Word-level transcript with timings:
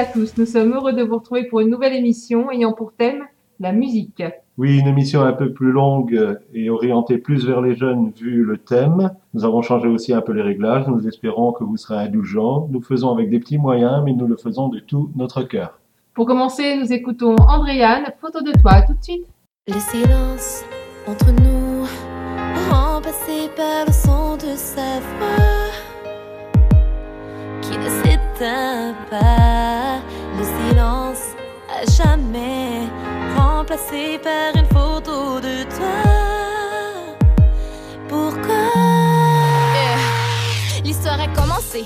À 0.00 0.06
tous. 0.06 0.32
Nous 0.38 0.46
sommes 0.46 0.72
heureux 0.72 0.94
de 0.94 1.02
vous 1.02 1.16
retrouver 1.16 1.44
pour 1.44 1.60
une 1.60 1.68
nouvelle 1.68 1.92
émission 1.92 2.50
ayant 2.50 2.72
pour 2.72 2.94
thème 2.94 3.24
la 3.58 3.72
musique. 3.72 4.22
Oui, 4.56 4.78
une 4.78 4.86
émission 4.86 5.20
un 5.20 5.34
peu 5.34 5.52
plus 5.52 5.72
longue 5.72 6.38
et 6.54 6.70
orientée 6.70 7.18
plus 7.18 7.46
vers 7.46 7.60
les 7.60 7.76
jeunes 7.76 8.10
vu 8.18 8.42
le 8.42 8.56
thème. 8.56 9.10
Nous 9.34 9.44
avons 9.44 9.60
changé 9.60 9.88
aussi 9.88 10.14
un 10.14 10.22
peu 10.22 10.32
les 10.32 10.40
réglages. 10.40 10.86
Nous 10.88 11.06
espérons 11.06 11.52
que 11.52 11.64
vous 11.64 11.76
serez 11.76 11.98
indulgents. 11.98 12.66
Nous 12.70 12.80
faisons 12.80 13.12
avec 13.12 13.28
des 13.28 13.40
petits 13.40 13.58
moyens, 13.58 14.02
mais 14.02 14.14
nous 14.14 14.26
le 14.26 14.38
faisons 14.38 14.68
de 14.68 14.78
tout 14.78 15.10
notre 15.16 15.42
cœur. 15.42 15.78
Pour 16.14 16.24
commencer, 16.24 16.78
nous 16.78 16.90
écoutons 16.90 17.36
Andréane, 17.46 18.10
photo 18.22 18.40
de 18.40 18.52
toi. 18.58 18.80
tout 18.80 18.94
de 18.94 19.04
suite. 19.04 19.26
Le 19.68 19.74
silence 19.74 20.64
entre 21.06 21.30
nous, 21.30 21.84
remplacé 22.70 23.50
par 23.54 23.84
le 23.86 23.92
son 23.92 24.36
de 24.36 24.56
sa 24.56 24.98
voix 25.18 25.60
qui 27.70 27.78
ne 27.78 27.88
s'éteint 27.88 28.94
pas. 29.10 29.89
Jamais 31.88 32.88
remplacé 33.36 34.18
par 34.22 34.54
une 34.54 34.66
photo 34.66 35.40
de 35.40 35.64
toi. 35.64 36.10
Pourquoi? 38.08 38.70
L'histoire 40.84 41.20
a 41.20 41.28
commencé 41.28 41.84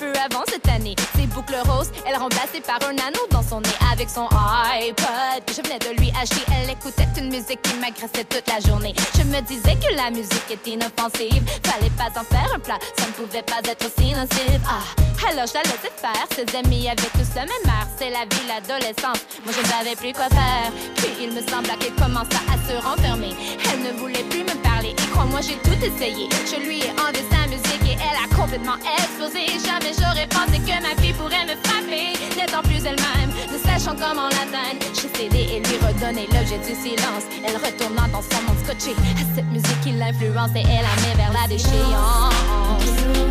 peu 0.00 0.12
avant 0.18 0.44
cette 0.48 0.66
année. 0.68 0.96
Ses 1.14 1.26
boucles 1.26 1.60
roses, 1.68 1.90
elle 2.06 2.16
remplacée 2.16 2.62
par 2.66 2.80
un 2.88 2.96
anneau 3.06 3.26
dans 3.30 3.42
son 3.42 3.60
nez 3.60 3.76
avec 3.92 4.08
son 4.08 4.24
iPod. 4.24 5.42
Je 5.48 5.60
venais 5.60 5.78
de 5.78 6.00
lui 6.00 6.10
acheter, 6.20 6.40
elle 6.56 6.70
écoutait 6.70 7.08
une 7.18 7.28
musique 7.28 7.60
qui 7.62 7.74
m'agressait 7.74 8.24
toute 8.24 8.48
la 8.48 8.60
journée. 8.66 8.94
Je 9.16 9.24
me 9.24 9.40
disais 9.42 9.76
que 9.76 9.94
la 9.94 10.10
musique 10.10 10.50
était 10.50 10.70
inoffensive. 10.70 11.44
Fallait 11.64 11.92
pas 11.98 12.08
en 12.18 12.24
faire 12.24 12.50
un 12.54 12.58
plat, 12.58 12.78
ça 12.96 13.06
ne 13.06 13.12
pouvait 13.12 13.42
pas 13.42 13.60
être 13.62 13.84
aussi 13.84 14.12
nocif. 14.12 14.60
Ah, 14.66 14.80
alors 15.28 15.46
je 15.46 15.54
la 15.54 15.62
laissais 15.68 15.92
faire. 16.00 16.26
Ses 16.34 16.48
amis 16.56 16.88
avaient 16.88 17.12
tous 17.12 17.30
le 17.36 17.44
même 17.44 17.66
air. 17.66 17.86
C'est 17.98 18.10
la 18.10 18.24
vie, 18.24 18.46
l'adolescence. 18.48 19.20
Moi 19.44 19.52
je 19.52 19.60
ne 19.60 19.66
savais 19.66 19.96
plus 19.96 20.12
quoi 20.14 20.30
faire. 20.30 20.72
Puis 20.96 21.12
il 21.20 21.32
me 21.32 21.42
sembla 21.42 21.76
qu'elle 21.76 21.94
commença 21.94 22.40
à 22.48 22.56
se 22.66 22.74
renfermer. 22.82 23.36
Elle 23.70 23.82
ne 23.82 23.92
voulait 24.00 24.24
plus 24.30 24.44
me 24.44 24.56
parler. 24.62 24.90
Et 24.96 25.10
crois-moi, 25.12 25.40
j'ai 25.42 25.56
tout 25.56 25.76
essayé. 25.84 26.28
Je 26.48 26.56
lui 26.64 26.80
ai 26.80 26.90
enlevé 26.96 27.22
sa 27.30 27.46
musique 27.48 27.84
et 27.84 27.98
elle 28.00 28.18
a 28.24 28.34
complètement 28.34 28.76
explosé. 28.96 29.50
J'aurais 29.98 30.28
pensé 30.28 30.58
que 30.60 30.82
ma 30.82 30.94
fille 31.00 31.12
pourrait 31.12 31.44
me 31.46 31.56
frapper. 31.64 32.14
N'étant 32.36 32.62
plus 32.62 32.84
elle-même, 32.84 33.30
ne 33.52 33.58
sachant 33.58 33.96
comment 33.96 34.28
l'atteindre. 34.28 34.84
J'ai 34.94 35.08
cédé 35.18 35.56
et 35.56 35.60
lui 35.60 35.76
redonné 35.78 36.26
l'objet 36.32 36.58
du 36.58 36.74
silence. 36.74 37.24
Elle 37.44 37.56
retourna 37.56 38.06
dans 38.12 38.22
son 38.22 38.42
monde 38.46 38.58
scotché 38.64 38.92
à 38.92 39.34
cette 39.34 39.50
musique 39.50 39.80
qui 39.82 39.92
l'influence 39.92 40.50
et 40.54 40.60
elle 40.62 40.86
a 40.86 40.96
mis 41.02 41.16
vers 41.16 41.32
la 41.32 41.48
déchéance. 41.48 41.74
Oh, 41.74 42.78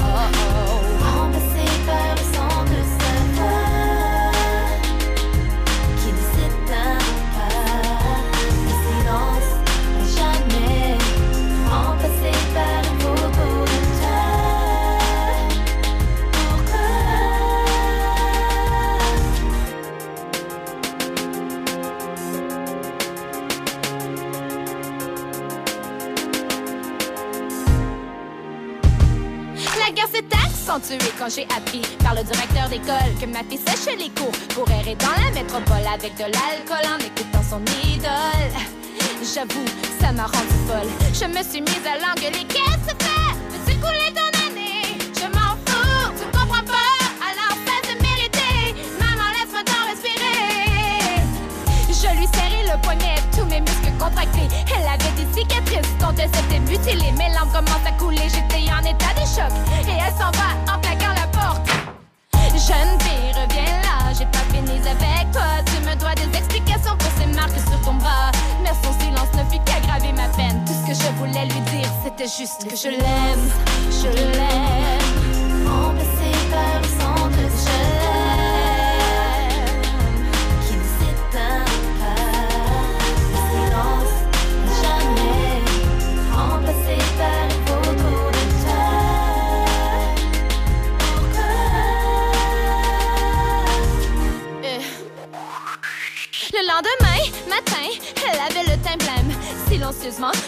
oh. 0.02 0.20
Remplacé 1.18 1.66
par 1.86 2.16
le 2.16 2.24
son 2.34 2.59
S'est 30.20 30.36
accentuée 30.36 31.12
quand 31.18 31.30
j'ai 31.34 31.48
appris 31.56 31.82
par 32.04 32.14
le 32.14 32.24
directeur 32.24 32.68
d'école 32.68 33.16
que 33.22 33.26
ma 33.26 33.40
fille 33.40 33.60
séchait 33.66 33.96
les 33.96 34.10
cours 34.10 34.34
pour 34.54 34.70
errer 34.70 34.96
dans 34.96 35.16
la 35.24 35.32
métropole 35.32 35.88
avec 35.94 36.14
de 36.18 36.24
l'alcool 36.24 36.86
en 36.92 36.98
écoutant 37.00 37.42
son 37.50 37.62
idole. 37.88 38.52
J'avoue, 39.34 39.64
ça 40.02 40.12
m'a 40.12 40.26
rendu 40.26 40.58
folle. 40.68 40.90
Je 41.14 41.26
me 41.26 41.42
suis 41.42 41.62
mise 41.62 41.86
à 41.88 41.96
l'engueuler. 42.00 42.44
Qu'est-ce 42.50 42.92
que 42.92 43.02
fais? 43.02 43.32
Veux-tu 43.50 43.80
couler 43.80 44.12
ton 44.14 44.30
année? 44.46 44.98
Je 45.16 45.28
m'en 45.28 45.56
fous, 45.66 46.12
tu 46.18 46.26
comprends 46.38 46.66
pas? 46.68 47.00
Alors 47.24 47.56
cesse 47.64 47.96
de 47.96 48.02
mériter. 48.02 48.76
Maman, 49.00 49.30
laisse-moi 49.40 49.64
t'en 49.64 49.88
respirer. 49.88 51.24
Je 51.88 52.10
lui 52.20 52.28
serrai 52.28 52.59
le 52.72 52.80
poignet, 52.82 53.16
tous 53.36 53.46
mes 53.46 53.62
muscles 53.62 53.92
contractés. 53.98 54.48
Elle 54.76 54.88
avait 54.88 55.16
des 55.18 55.28
cicatrices 55.34 55.98
dont 56.00 56.14
elle 56.18 56.30
s'était 56.34 56.60
mutilée. 56.60 57.12
Mes 57.18 57.34
larmes 57.34 57.52
commencent 57.52 57.88
à 57.88 57.92
couler, 57.94 58.22
j'étais 58.30 58.70
en 58.72 58.82
état 58.82 59.14
de 59.16 59.26
choc. 59.26 59.52
Et 59.88 59.98
elle 59.98 60.14
s'en 60.14 60.32
va 60.38 60.74
en 60.74 60.80
claquant 60.80 61.14
la 61.16 61.28
porte. 61.28 61.68
Jeune 62.54 63.00
fille, 63.00 63.32
reviens 63.34 63.80
là, 63.82 64.14
j'ai 64.18 64.26
pas 64.26 64.46
fini 64.54 64.78
avec 64.80 65.32
toi. 65.32 65.64
Tu 65.66 65.82
me 65.82 65.96
dois 65.96 66.14
des 66.16 66.38
explications 66.38 66.96
pour 66.98 67.12
ces 67.18 67.28
marques 67.28 67.60
sur 67.60 67.82
ton 67.82 67.94
bras. 67.94 68.32
Mais 68.64 68.72
son 68.84 68.94
silence 69.00 69.32
ne 69.34 69.44
fit 69.52 69.62
qu'aggraver 69.66 70.12
ma 70.14 70.28
peine. 70.30 70.64
Tout 70.66 70.74
ce 70.74 70.88
que 70.88 70.94
je 70.94 71.10
voulais 71.18 71.46
lui 71.46 71.62
dire, 71.72 71.90
c'était 72.04 72.28
juste 72.28 72.68
que 72.70 72.76
je 72.76 72.90
l'aime. 72.90 73.50
Je 73.90 74.10
l'aime. 74.10 75.68
Remplacé 75.68 76.30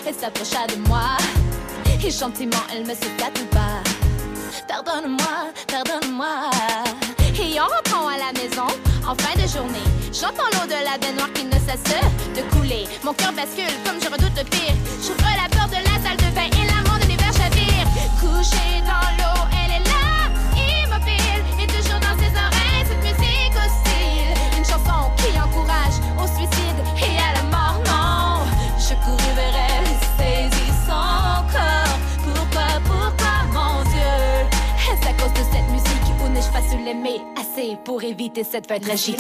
Elle 0.08 0.16
s'approcha 0.16 0.66
de 0.68 0.88
moi. 0.88 1.18
Et 2.04 2.10
gentiment, 2.10 2.64
elle 2.74 2.82
me 2.82 2.96
souffla 2.96 3.30
tout 3.32 3.46
bas. 3.54 3.84
Pardonne-moi, 4.68 5.52
pardonne-moi. 5.68 6.50
Et 7.40 7.60
en 7.60 7.66
rentrant 7.66 8.08
à 8.08 8.18
la 8.18 8.34
maison, 8.34 8.66
en 9.08 9.16
fin 9.16 9.36
de 9.40 9.48
journée, 9.48 9.86
j'entends 10.12 10.50
l'eau 10.54 10.66
de 10.66 10.84
la 10.84 10.98
baignoire 10.98 11.32
qui 11.34 11.46
ne 11.46 11.52
cesse 11.52 11.94
de 12.36 12.42
couler. 12.56 12.86
Mon 13.04 13.14
cœur 13.14 13.34
bascule 13.34 13.76
comme 13.86 14.02
je 14.02 14.10
redoute 14.10 14.36
le 14.36 14.44
pire. 14.46 14.74
J'ouvre 15.00 15.30
la 15.30 15.48
porte 15.56 15.70
de 15.70 15.76
la 15.76 16.02
salle 16.02 16.18
de 16.18 16.36
bain 16.36 16.50
et 16.50 16.66
là, 16.66 16.82
mon 16.90 16.98
univers 17.06 17.32
chavire. 17.32 17.86
Couchée 18.20 18.82
dans 18.82 19.10
l'eau, 19.18 19.41
su 36.72 36.78
l'aimer 36.78 37.22
assez 37.38 37.78
pour 37.84 38.04
éviter 38.04 38.44
cette 38.44 38.68
fin 38.68 38.80
tragique? 38.80 39.18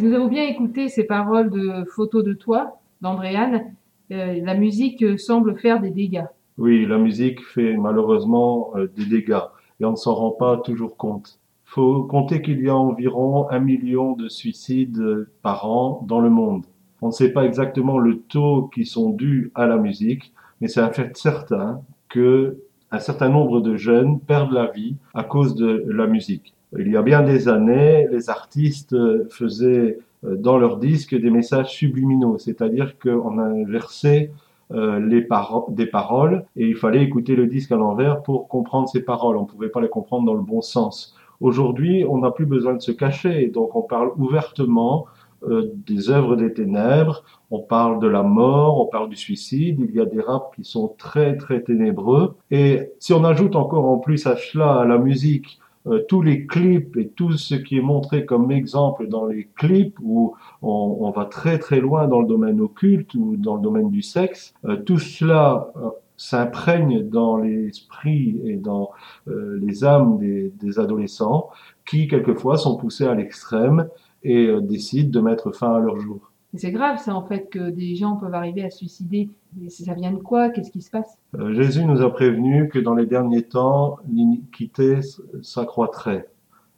Nous, 0.00 0.12
avons 0.14 0.26
bien 0.26 0.42
écouté 0.42 0.88
ces 0.88 1.04
paroles 1.04 1.50
de 1.50 1.84
Photo 1.94 2.22
de 2.22 2.32
toi 2.32 2.81
d'Andréane. 3.02 3.74
Euh, 4.12 4.40
la 4.42 4.54
musique 4.54 5.02
euh, 5.02 5.18
semble 5.18 5.58
faire 5.58 5.80
des 5.80 5.90
dégâts. 5.90 6.24
Oui, 6.56 6.86
la 6.86 6.98
musique 6.98 7.44
fait 7.44 7.76
malheureusement 7.76 8.72
euh, 8.76 8.86
des 8.96 9.06
dégâts 9.06 9.40
et 9.80 9.84
on 9.84 9.92
ne 9.92 9.96
s'en 9.96 10.14
rend 10.14 10.30
pas 10.30 10.58
toujours 10.58 10.96
compte. 10.96 11.38
Faut 11.64 12.04
compter 12.04 12.42
qu'il 12.42 12.62
y 12.62 12.68
a 12.68 12.76
environ 12.76 13.50
un 13.50 13.58
million 13.58 14.12
de 14.12 14.28
suicides 14.28 15.26
par 15.42 15.68
an 15.68 16.04
dans 16.06 16.20
le 16.20 16.30
monde. 16.30 16.64
On 17.00 17.06
ne 17.08 17.12
sait 17.12 17.32
pas 17.32 17.44
exactement 17.44 17.98
le 17.98 18.18
taux 18.20 18.70
qui 18.74 18.84
sont 18.84 19.10
dus 19.10 19.50
à 19.54 19.66
la 19.66 19.78
musique, 19.78 20.32
mais 20.60 20.68
c'est 20.68 20.80
un 20.80 20.90
fait 20.90 21.16
certain 21.16 21.80
que 22.10 22.58
un 22.90 22.98
certain 22.98 23.30
nombre 23.30 23.62
de 23.62 23.76
jeunes 23.76 24.20
perdent 24.20 24.52
la 24.52 24.66
vie 24.66 24.96
à 25.14 25.24
cause 25.24 25.54
de 25.54 25.82
la 25.88 26.06
musique. 26.06 26.52
Il 26.78 26.88
y 26.88 26.96
a 26.96 27.02
bien 27.02 27.22
des 27.22 27.48
années, 27.48 28.06
les 28.10 28.28
artistes 28.28 28.94
faisaient 29.30 29.98
dans 30.22 30.58
leurs 30.58 30.76
disques 30.78 31.14
des 31.14 31.30
messages 31.30 31.72
subliminaux, 31.72 32.38
c'est-à-dire 32.38 32.98
qu'on 32.98 33.38
inversait 33.38 34.30
euh, 34.74 34.98
les 35.00 35.20
paro 35.20 35.66
des 35.70 35.84
paroles 35.84 36.46
et 36.56 36.66
il 36.66 36.76
fallait 36.76 37.02
écouter 37.02 37.36
le 37.36 37.46
disque 37.46 37.72
à 37.72 37.76
l'envers 37.76 38.22
pour 38.22 38.48
comprendre 38.48 38.88
ces 38.88 39.02
paroles. 39.02 39.36
On 39.36 39.42
ne 39.42 39.46
pouvait 39.46 39.68
pas 39.68 39.82
les 39.82 39.88
comprendre 39.88 40.24
dans 40.24 40.34
le 40.34 40.40
bon 40.40 40.62
sens. 40.62 41.14
Aujourd'hui, 41.40 42.06
on 42.08 42.18
n'a 42.18 42.30
plus 42.30 42.46
besoin 42.46 42.72
de 42.72 42.80
se 42.80 42.92
cacher, 42.92 43.48
donc 43.48 43.76
on 43.76 43.82
parle 43.82 44.12
ouvertement 44.16 45.06
euh, 45.46 45.72
des 45.86 46.08
œuvres 46.08 46.36
des 46.36 46.54
ténèbres, 46.54 47.22
on 47.50 47.58
parle 47.58 48.00
de 48.00 48.06
la 48.06 48.22
mort, 48.22 48.80
on 48.80 48.86
parle 48.86 49.10
du 49.10 49.16
suicide, 49.16 49.78
il 49.80 49.94
y 49.94 50.00
a 50.00 50.06
des 50.06 50.20
raps 50.20 50.56
qui 50.56 50.64
sont 50.64 50.94
très 50.96 51.36
très 51.36 51.60
ténébreux. 51.62 52.36
Et 52.50 52.92
si 52.98 53.12
on 53.12 53.24
ajoute 53.24 53.56
encore 53.56 53.84
en 53.84 53.98
plus 53.98 54.26
à 54.26 54.36
cela, 54.36 54.86
la 54.86 54.96
musique, 54.96 55.58
euh, 55.58 55.61
tous 56.08 56.22
les 56.22 56.46
clips 56.46 56.96
et 56.96 57.08
tout 57.08 57.32
ce 57.32 57.54
qui 57.56 57.78
est 57.78 57.82
montré 57.82 58.24
comme 58.24 58.52
exemple 58.52 59.08
dans 59.08 59.26
les 59.26 59.48
clips 59.56 59.98
où 60.00 60.34
on, 60.62 60.96
on 61.00 61.10
va 61.10 61.24
très 61.24 61.58
très 61.58 61.80
loin 61.80 62.06
dans 62.06 62.20
le 62.20 62.26
domaine 62.26 62.60
occulte 62.60 63.14
ou 63.14 63.36
dans 63.36 63.56
le 63.56 63.62
domaine 63.62 63.90
du 63.90 64.02
sexe, 64.02 64.54
euh, 64.64 64.76
tout 64.76 64.98
cela 64.98 65.72
euh, 65.76 65.90
s'imprègne 66.16 67.08
dans 67.08 67.36
l'esprit 67.36 68.40
et 68.44 68.56
dans 68.56 68.90
euh, 69.28 69.58
les 69.60 69.84
âmes 69.84 70.18
des, 70.18 70.52
des, 70.60 70.78
adolescents 70.78 71.50
qui 71.84 72.06
quelquefois 72.06 72.58
sont 72.58 72.76
poussés 72.76 73.06
à 73.06 73.14
l'extrême 73.14 73.88
et 74.22 74.46
euh, 74.46 74.60
décident 74.60 75.10
de 75.10 75.20
mettre 75.20 75.52
fin 75.52 75.74
à 75.74 75.80
leur 75.80 75.98
jour. 75.98 76.31
C'est 76.54 76.70
grave 76.70 76.98
ça 76.98 77.14
en 77.14 77.22
fait 77.22 77.48
que 77.48 77.70
des 77.70 77.94
gens 77.94 78.16
peuvent 78.16 78.34
arriver 78.34 78.62
à 78.62 78.70
se 78.70 78.78
suicider. 78.78 79.30
Et 79.64 79.70
ça 79.70 79.94
vient 79.94 80.12
de 80.12 80.18
quoi? 80.18 80.50
Qu'est-ce 80.50 80.70
qui 80.70 80.82
se 80.82 80.90
passe? 80.90 81.18
Euh, 81.38 81.54
Jésus 81.54 81.84
nous 81.84 82.02
a 82.02 82.12
prévenu 82.12 82.68
que 82.68 82.78
dans 82.78 82.94
les 82.94 83.06
derniers 83.06 83.42
temps, 83.42 83.96
l'iniquité 84.10 84.98
s'accroîtrait 85.40 86.28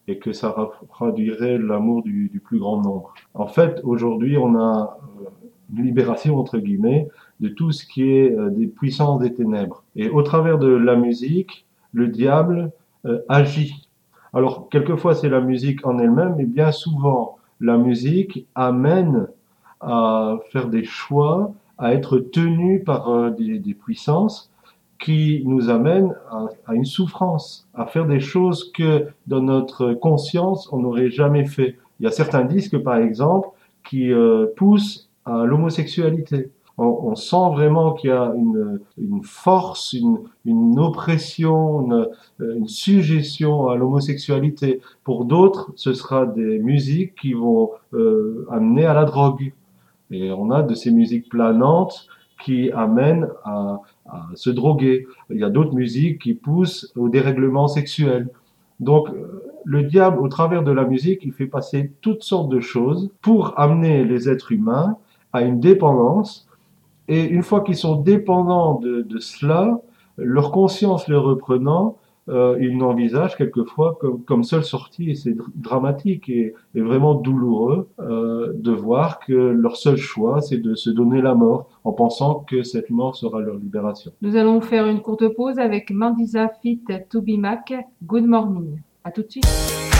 et 0.07 0.19
que 0.19 0.33
ça 0.33 0.55
produirait 0.89 1.59
l'amour 1.59 2.03
du, 2.03 2.41
plus 2.45 2.59
grand 2.59 2.81
nombre. 2.81 3.15
En 3.33 3.49
fait, 3.49 3.81
aujourd'hui, 3.83 4.37
on 4.37 4.55
a 4.55 4.99
euh, 5.21 5.29
une 5.75 5.85
libération 5.85 6.39
entre 6.39 6.59
guillemets 6.59 7.09
de 7.41 7.49
tout 7.49 7.73
ce 7.73 7.85
qui 7.85 8.11
est 8.11 8.33
euh, 8.33 8.51
des 8.51 8.67
puissances 8.67 9.21
des 9.21 9.35
ténèbres. 9.35 9.83
Et 9.97 10.09
au 10.09 10.23
travers 10.23 10.59
de 10.59 10.69
la 10.69 10.95
musique, 10.95 11.67
le 11.93 12.09
diable 12.09 12.73
agit. 13.29 13.87
Alors, 14.33 14.69
quelquefois, 14.71 15.15
c'est 15.15 15.29
la 15.29 15.43
musique 15.43 15.87
en 15.87 15.99
elle-même, 15.99 16.37
mais 16.39 16.47
bien 16.47 16.73
souvent, 16.73 17.37
la 17.61 17.77
musique 17.77 18.47
amène 18.55 19.29
à 19.85 20.39
faire 20.51 20.69
des 20.69 20.85
choix, 20.85 21.53
à 21.79 21.93
être 21.93 22.19
tenu 22.19 22.83
par 22.83 23.09
euh, 23.09 23.31
des, 23.31 23.75
puissances 23.75 24.51
qui 24.99 25.43
nous 25.45 25.69
amènent 25.69 26.15
à, 26.67 26.75
une 26.75 26.85
souffrance, 26.85 27.69
à 27.75 27.87
faire 27.87 28.07
des 28.07 28.21
choses 28.21 28.73
que 28.73 29.09
dans 29.27 29.43
notre 29.43 29.93
conscience, 29.93 30.69
on 30.73 30.79
n'aurait 30.79 31.11
jamais 31.11 31.45
fait. 31.45 31.77
Il 32.01 32.05
y 32.05 32.07
a 32.07 32.11
certains 32.11 32.45
disques, 32.45 32.79
par 32.79 32.97
exemple, 32.97 33.49
qui 33.89 34.13
euh, 34.13 34.47
poussent 34.57 35.11
à 35.25 35.45
l'homosexualité. 35.45 36.51
On, 36.77 37.15
sent 37.15 37.51
vraiment 37.53 37.93
qu'il 37.93 38.11
y 38.11 38.13
a 38.13 38.35
une, 38.37 39.23
force, 39.23 39.93
une, 39.93 40.79
oppression, 40.81 41.83
une, 41.83 42.09
une, 42.41 42.67
suggestion 42.67 43.69
à 43.69 43.77
l'homosexualité. 43.77 44.81
Pour 45.05 45.25
d'autres, 45.25 45.73
ce 45.77 45.93
sera 45.93 46.27
des 46.27 46.59
musiques 46.59 47.15
qui 47.15 47.33
vont 47.33 47.71
euh, 47.93 48.45
amener 48.51 48.87
à 48.87 48.93
la 48.93 49.05
drogue. 49.05 49.53
Et 50.15 50.31
on 50.31 50.51
a 50.51 50.63
de 50.63 50.75
ces 50.75 50.93
musiques 50.93 51.29
planantes 51.29 52.07
qui 52.45 52.71
amènent 52.71 53.29
à, 53.45 53.81
se 54.35 54.51
droguer. 54.51 55.07
Il 55.31 55.39
y 55.39 55.45
a 55.45 55.51
d'autres 55.51 55.75
musiques 55.75 56.21
qui 56.21 56.35
poussent 56.35 56.93
au 56.95 57.09
dérèglement 57.09 57.67
sexuel. 57.67 58.29
Donc, 58.79 59.09
le 59.65 59.83
diable, 59.83 60.21
au 60.21 60.29
travers 60.29 60.63
de 60.63 60.71
la 60.71 60.85
musique, 60.85 61.21
il 61.25 61.33
fait 61.33 61.47
passer 61.47 61.93
toutes 62.01 62.23
sortes 62.23 62.49
de 62.49 62.61
choses 62.61 63.11
pour 63.23 63.59
amener 63.59 64.05
les 64.05 64.29
êtres 64.29 64.53
humains 64.53 64.99
à 65.33 65.43
une 65.43 65.59
dépendance. 65.59 66.47
Et 67.09 67.25
une 67.25 67.43
fois 67.43 67.63
qu'ils 67.63 67.77
sont 67.77 67.97
dépendants 67.97 68.79
de, 68.79 69.19
cela, 69.19 69.81
leur 70.17 70.53
conscience 70.53 71.09
les 71.09 71.17
reprenant, 71.17 71.97
euh, 72.29 72.57
ils 72.61 72.77
n'envisagent 72.77 73.37
quelquefois 73.37 73.99
comme, 74.01 74.23
comme, 74.25 74.45
seule 74.45 74.65
sortie, 74.65 75.11
et 75.11 75.15
c'est 75.15 75.37
dramatique 75.55 76.29
et, 76.29 76.55
et, 76.75 76.81
vraiment 76.81 77.15
douloureux 77.15 77.89
euh, 78.01 78.53
de 78.55 78.73
voir 78.73 79.21
que 79.21 79.33
leur 79.33 79.77
seul 79.77 79.97
choix, 79.97 80.41
c'est 80.41 80.59
de 80.59 80.75
se 80.75 80.91
donner 80.91 81.21
la 81.21 81.35
mort 81.35 81.69
en 81.85 81.93
pensant 81.93 82.45
que 82.49 82.63
cette 82.63 82.91
mort 82.91 83.17
sera 83.17 83.41
leur 83.41 83.57
libération. 83.57 84.13
Nous 84.23 84.37
allons 84.37 84.61
faire 84.61 84.87
une 84.87 85.01
courte 85.01 85.29
pause 85.35 85.59
avec 85.59 85.91
Mandisa 85.91 86.49
Fit 86.63 86.83
To 87.11 87.21
Be 87.21 87.39
Mac, 87.39 87.75
Good 88.03 88.27
Morning. 88.27 88.81
À 89.05 89.11
tout 89.11 89.23
de 89.23 89.31
suite. 89.31 89.94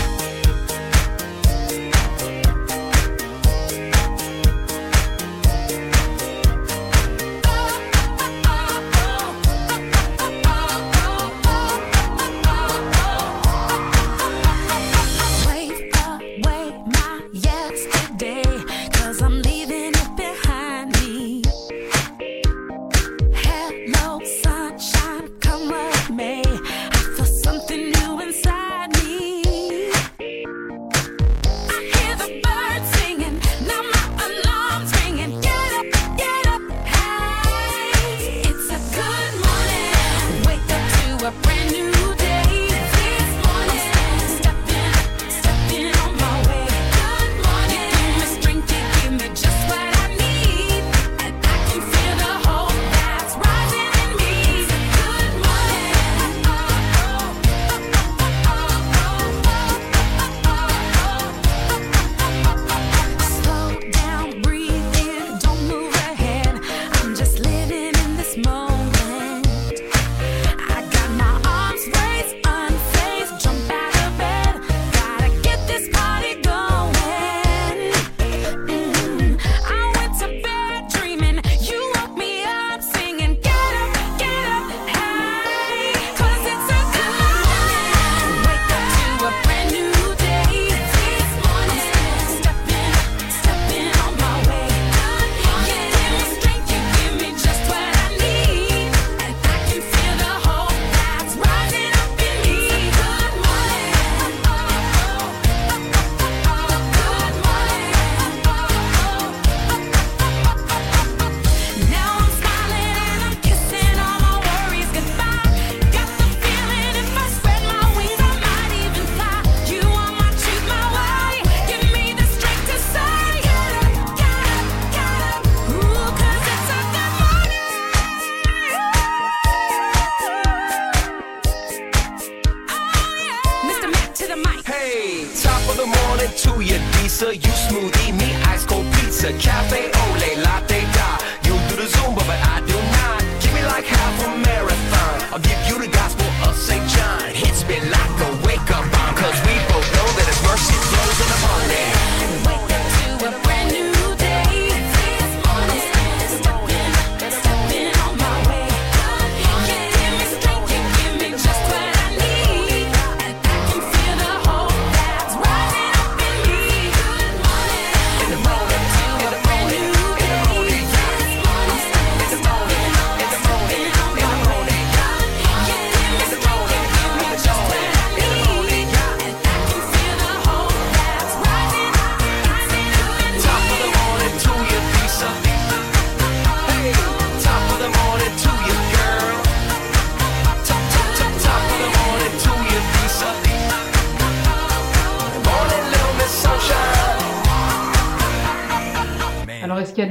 You, 137.21 137.29
You 137.31 137.39
smoothie, 137.39 138.17
me 138.17 138.35
ice 138.43 138.65
cold 138.65 138.85
pizza, 138.93 139.31
cafe 139.39 139.84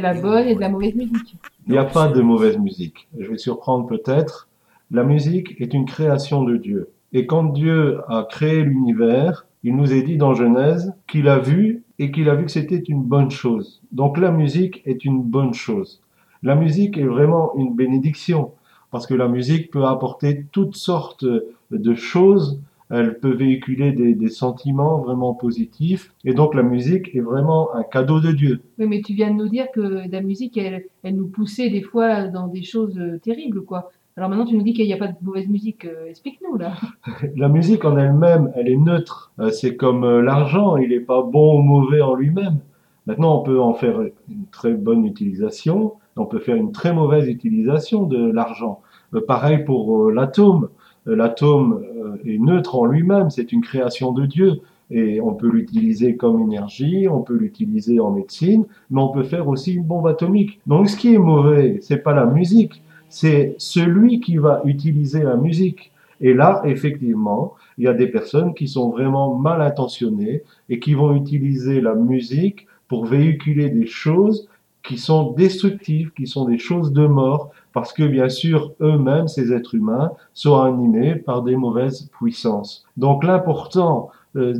la 0.05 0.15
bonne 0.15 0.47
et 0.47 0.55
de 0.55 0.61
la 0.61 0.69
mauvaise 0.69 0.95
musique 0.95 1.37
Il 1.67 1.73
n'y 1.73 1.79
a 1.79 1.85
pas 1.85 2.09
de 2.09 2.21
mauvaise 2.21 2.59
musique. 2.59 3.09
Je 3.19 3.31
vais 3.31 3.39
surprendre 3.39 3.87
peut-être. 3.87 4.49
La 4.91 5.03
musique 5.03 5.59
est 5.61 5.73
une 5.73 5.87
création 5.87 6.45
de 6.45 6.57
Dieu. 6.59 6.91
Et 7.15 7.27
quand 7.27 7.45
Dieu 7.45 8.01
a 8.09 8.27
créé 8.29 8.63
l'univers, 8.63 9.47
il 9.63 9.75
nous 9.77 9.95
est 9.95 10.03
dit 10.03 10.19
dans 10.19 10.35
Genèse 10.35 10.93
qu'il 11.07 11.27
a 11.29 11.39
vu 11.39 11.85
et 11.99 12.11
qu'il 12.11 12.29
a 12.29 12.35
vu 12.35 12.45
que 12.45 12.51
c'était 12.51 12.77
une 12.77 13.03
bonne 13.03 13.31
chose. 13.31 13.81
Donc 13.93 14.19
la 14.19 14.31
musique 14.31 14.83
est 14.85 15.07
une 15.07 15.23
bonne 15.23 15.55
chose. 15.55 16.03
La 16.43 16.55
musique 16.55 16.99
est 16.99 17.07
vraiment 17.07 17.55
une 17.57 17.75
bénédiction 17.75 18.53
parce 18.91 19.07
que 19.07 19.15
la 19.15 19.29
musique 19.29 19.71
peut 19.71 19.87
apporter 19.87 20.45
toutes 20.53 20.77
sortes 20.77 21.25
de 21.71 21.95
choses. 21.95 22.61
Elle 22.91 23.19
peut 23.19 23.35
véhiculer 23.35 23.93
des, 23.93 24.14
des 24.14 24.29
sentiments 24.29 24.99
vraiment 24.99 25.35
positifs. 25.35 26.12
Et 26.25 26.35
donc 26.35 26.55
la 26.55 26.62
musique 26.62 27.14
est 27.14 27.21
vraiment 27.21 27.75
un 27.75 27.83
cadeau 27.83 28.21
de 28.21 28.31
Dieu. 28.33 28.61
Oui, 28.79 28.87
mais 28.87 29.00
tu 29.00 29.14
viens 29.14 29.31
de 29.31 29.37
nous 29.37 29.49
dire 29.49 29.67
que 29.73 30.11
la 30.11 30.21
musique, 30.21 30.57
elle, 30.59 30.85
elle 31.03 31.17
nous 31.17 31.29
poussait 31.29 31.71
des 31.71 31.83
fois 31.83 32.29
dans 32.29 32.47
des 32.49 32.62
choses 32.62 32.99
euh, 32.99 33.19
terribles, 33.19 33.64
quoi. 33.64 33.91
Alors 34.17 34.29
maintenant, 34.29 34.45
tu 34.45 34.57
nous 34.57 34.62
dis 34.62 34.75
qu'il 34.75 34.87
n'y 34.87 34.93
a 34.93 34.97
pas 34.97 35.09
de 35.09 35.17
mauvaise 35.23 35.49
musique. 35.49 35.87
Euh, 35.87 36.07
Explique-nous, 36.09 36.57
là. 36.57 36.75
La 37.37 37.49
musique 37.49 37.85
en 37.85 37.97
elle-même, 37.97 38.53
elle 38.55 38.69
est 38.69 38.76
neutre. 38.76 39.33
Euh, 39.41 39.50
C'est 39.50 39.76
comme 39.76 40.21
l'argent, 40.21 40.76
il 40.76 40.91
n'est 40.91 41.00
pas 41.00 41.23
bon 41.23 41.59
ou 41.59 41.62
mauvais 41.62 42.00
en 42.00 42.14
lui-même. 42.14 42.59
Maintenant, 43.07 43.41
on 43.41 43.43
peut 43.43 43.61
en 43.61 43.75
faire 43.75 44.00
une 44.29 44.47
très 44.53 44.73
bonne 44.73 45.05
utilisation, 45.05 45.95
on 46.17 46.26
peut 46.26 46.38
faire 46.38 46.57
une 46.57 46.73
très 46.73 46.93
mauvaise 46.95 47.29
utilisation 47.29 48.05
de 48.05 48.31
l'argent. 48.31 48.81
Pareil 49.26 49.64
pour 49.64 50.11
l'atome. 50.11 50.69
Euh, 51.07 51.17
L'atome 51.17 51.85
euh, 51.97 52.17
est 52.25 52.39
neutre 52.39 52.77
en 52.77 52.87
lui-même, 52.87 53.31
c'est 53.31 53.53
une 53.53 53.61
création 53.61 54.13
de 54.13 54.27
Dieu. 54.27 54.61
Et 54.91 55.21
on 55.21 55.35
peut 55.35 55.51
l'utiliser 55.51 56.17
comme 56.17 56.41
énergie, 56.43 57.09
on 57.09 57.23
peut 57.23 57.37
l'utiliser 57.37 58.01
en 58.01 58.11
médecine, 58.11 58.67
mais 58.91 59.01
on 59.01 59.09
peut 59.09 59.23
faire 59.23 59.49
aussi 59.49 59.75
une 59.75 59.85
bombe 59.85 60.07
atomique. 60.07 60.61
Donc 60.67 60.91
ce 60.91 60.97
qui 60.97 61.15
est 61.15 61.19
mauvais, 61.19 61.79
c'est 61.81 62.03
pas 62.03 62.13
la 62.13 62.27
musique, 62.27 62.83
c'est 63.09 63.55
celui 63.59 64.21
qui 64.21 64.37
va 64.37 64.61
utiliser 64.65 65.23
la 65.23 65.37
musique. 65.37 65.91
Et 66.21 66.35
là, 66.35 66.63
effectivement, 66.65 67.55
il 67.79 67.85
y 67.85 67.89
a 67.89 67.95
des 67.95 68.07
personnes 68.07 68.55
qui 68.55 68.69
sont 68.69 68.91
vraiment 68.91 69.35
mal 69.37 69.63
intentionnées 69.63 70.43
et 70.69 70.79
qui 70.79 70.95
vont 70.95 71.15
utiliser 71.15 71.81
la 71.81 71.95
musique 71.95 72.67
pour 72.87 73.07
véhiculer 73.07 73.71
des 73.71 73.87
choses 73.87 74.49
qui 74.85 74.99
sont 74.99 75.33
destructives, 75.33 76.12
qui 76.12 76.26
sont 76.26 76.45
des 76.45 76.59
choses 76.59 76.93
de 76.93 77.07
mort, 77.07 77.50
parce 77.73 77.93
que 77.93 78.05
bien 78.05 78.29
sûr, 78.29 78.73
eux-mêmes, 78.81 79.29
ces 79.29 79.53
êtres 79.53 79.75
humains, 79.75 80.12
sont 80.35 80.61
animés 80.61 81.17
par 81.17 81.43
des 81.43 81.57
mauvaises 81.57 82.11
puissances. 82.19 82.85
Donc 82.97 83.25
l'important 83.25 84.11
euh, 84.37 84.55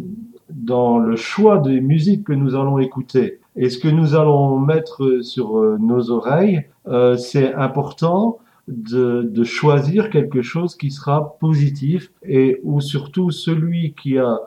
dans 0.51 0.99
le 0.99 1.15
choix 1.17 1.59
des 1.59 1.81
musiques 1.81 2.25
que 2.25 2.33
nous 2.33 2.55
allons 2.55 2.79
écouter 2.79 3.41
et 3.57 3.71
ce 3.71 3.79
que 3.79 3.89
nous 3.89 4.15
allons 4.15 4.59
mettre 4.59 5.21
sur 5.23 5.59
euh, 5.59 5.77
nos 5.79 6.11
oreilles, 6.11 6.65
euh, 6.89 7.17
c'est 7.17 7.55
important 7.55 8.39
de, 8.67 9.29
de 9.31 9.45
choisir 9.45 10.11
quelque 10.11 10.43
chose 10.43 10.75
qui 10.75 10.91
sera 10.91 11.37
positif 11.39 12.11
et 12.27 12.61
où 12.65 12.81
surtout 12.81 13.31
celui 13.31 13.93
qui 13.93 14.19
a 14.19 14.39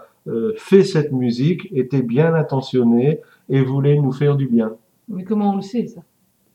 fait 0.57 0.83
cette 0.83 1.13
musique 1.13 1.69
était 1.71 2.01
bien 2.01 2.35
intentionné 2.35 3.21
et 3.47 3.61
voulait 3.61 3.97
nous 3.97 4.11
faire 4.11 4.35
du 4.35 4.45
bien. 4.45 4.73
Mais 5.07 5.23
comment 5.23 5.53
on 5.53 5.55
le 5.57 5.61
sait, 5.61 5.87
ça? 5.87 6.01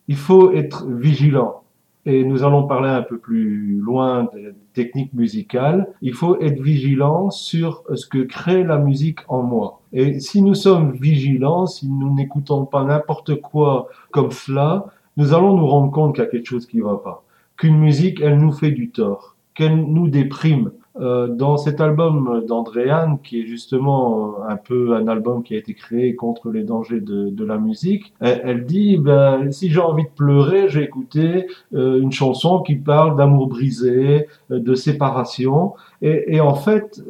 Il 0.08 0.16
faut 0.16 0.52
être 0.52 0.86
vigilant. 0.86 1.62
Et 2.04 2.24
nous 2.24 2.42
allons 2.42 2.66
parler 2.66 2.88
un 2.88 3.02
peu 3.02 3.16
plus 3.16 3.78
loin 3.78 4.28
des 4.34 4.52
techniques 4.72 5.12
musicales. 5.14 5.88
Il 6.02 6.14
faut 6.14 6.40
être 6.40 6.60
vigilant 6.60 7.30
sur 7.30 7.84
ce 7.94 8.06
que 8.06 8.18
crée 8.18 8.64
la 8.64 8.78
musique 8.78 9.20
en 9.28 9.42
moi. 9.42 9.80
Et 9.92 10.18
si 10.18 10.42
nous 10.42 10.54
sommes 10.54 10.92
vigilants, 10.92 11.66
si 11.66 11.88
nous 11.88 12.12
n'écoutons 12.12 12.66
pas 12.66 12.82
n'importe 12.82 13.40
quoi 13.40 13.88
comme 14.10 14.32
cela, 14.32 14.86
nous 15.16 15.32
allons 15.32 15.56
nous 15.56 15.66
rendre 15.66 15.92
compte 15.92 16.16
qu'il 16.16 16.24
y 16.24 16.26
a 16.26 16.30
quelque 16.30 16.48
chose 16.48 16.66
qui 16.66 16.78
ne 16.78 16.82
va 16.82 16.96
pas. 16.96 17.24
Qu'une 17.56 17.78
musique, 17.78 18.20
elle 18.20 18.40
nous 18.40 18.52
fait 18.52 18.72
du 18.72 18.90
tort, 18.90 19.36
qu'elle 19.54 19.76
nous 19.76 20.08
déprime. 20.08 20.72
Euh, 21.00 21.26
dans 21.26 21.56
cet 21.56 21.80
album 21.80 22.44
d'Andréane, 22.46 23.18
qui 23.24 23.40
est 23.40 23.46
justement 23.46 24.36
euh, 24.40 24.48
un 24.48 24.56
peu 24.56 24.94
un 24.94 25.08
album 25.08 25.42
qui 25.42 25.54
a 25.54 25.56
été 25.56 25.72
créé 25.72 26.14
contre 26.14 26.50
les 26.50 26.64
dangers 26.64 27.00
de, 27.00 27.44
la 27.44 27.56
musique, 27.56 28.12
elle, 28.20 28.66
dit 28.66 28.98
ben, 28.98 29.50
si 29.50 29.70
j'ai 29.70 29.80
envie 29.80 30.04
de 30.04 30.10
pleurer, 30.14 30.68
j'ai 30.68 30.82
écouté 30.82 31.46
euh, 31.74 32.00
une 32.00 32.12
chanson 32.12 32.60
qui 32.60 32.74
parle 32.76 33.16
d'amour 33.16 33.48
brisé, 33.48 34.28
de 34.50 34.74
séparation, 34.74 35.72
et, 36.02 36.40
en 36.40 36.54
fait, 36.54 37.02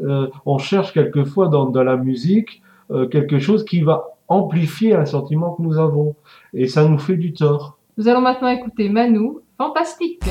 on 0.47 0.59
cherche 0.59 0.93
quelquefois 0.93 1.49
dans, 1.49 1.67
dans 1.67 1.83
la 1.83 1.97
musique 1.97 2.63
quelque 3.11 3.39
chose 3.39 3.65
qui 3.65 3.81
va 3.81 4.17
amplifier 4.29 4.95
un 4.95 5.07
sentiment 5.07 5.55
que 5.55 5.63
nous 5.63 5.79
avons, 5.79 6.15
et 6.53 6.67
ça 6.67 6.87
nous 6.87 6.99
fait 6.99 7.17
du 7.17 7.33
tort. 7.33 7.79
Nous 7.97 8.09
allons 8.09 8.21
maintenant 8.21 8.49
écouter 8.49 8.89
Manu, 8.89 9.39
fantastique. 9.57 10.23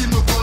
Satisfait, 0.00 0.26
savoir 0.26 0.39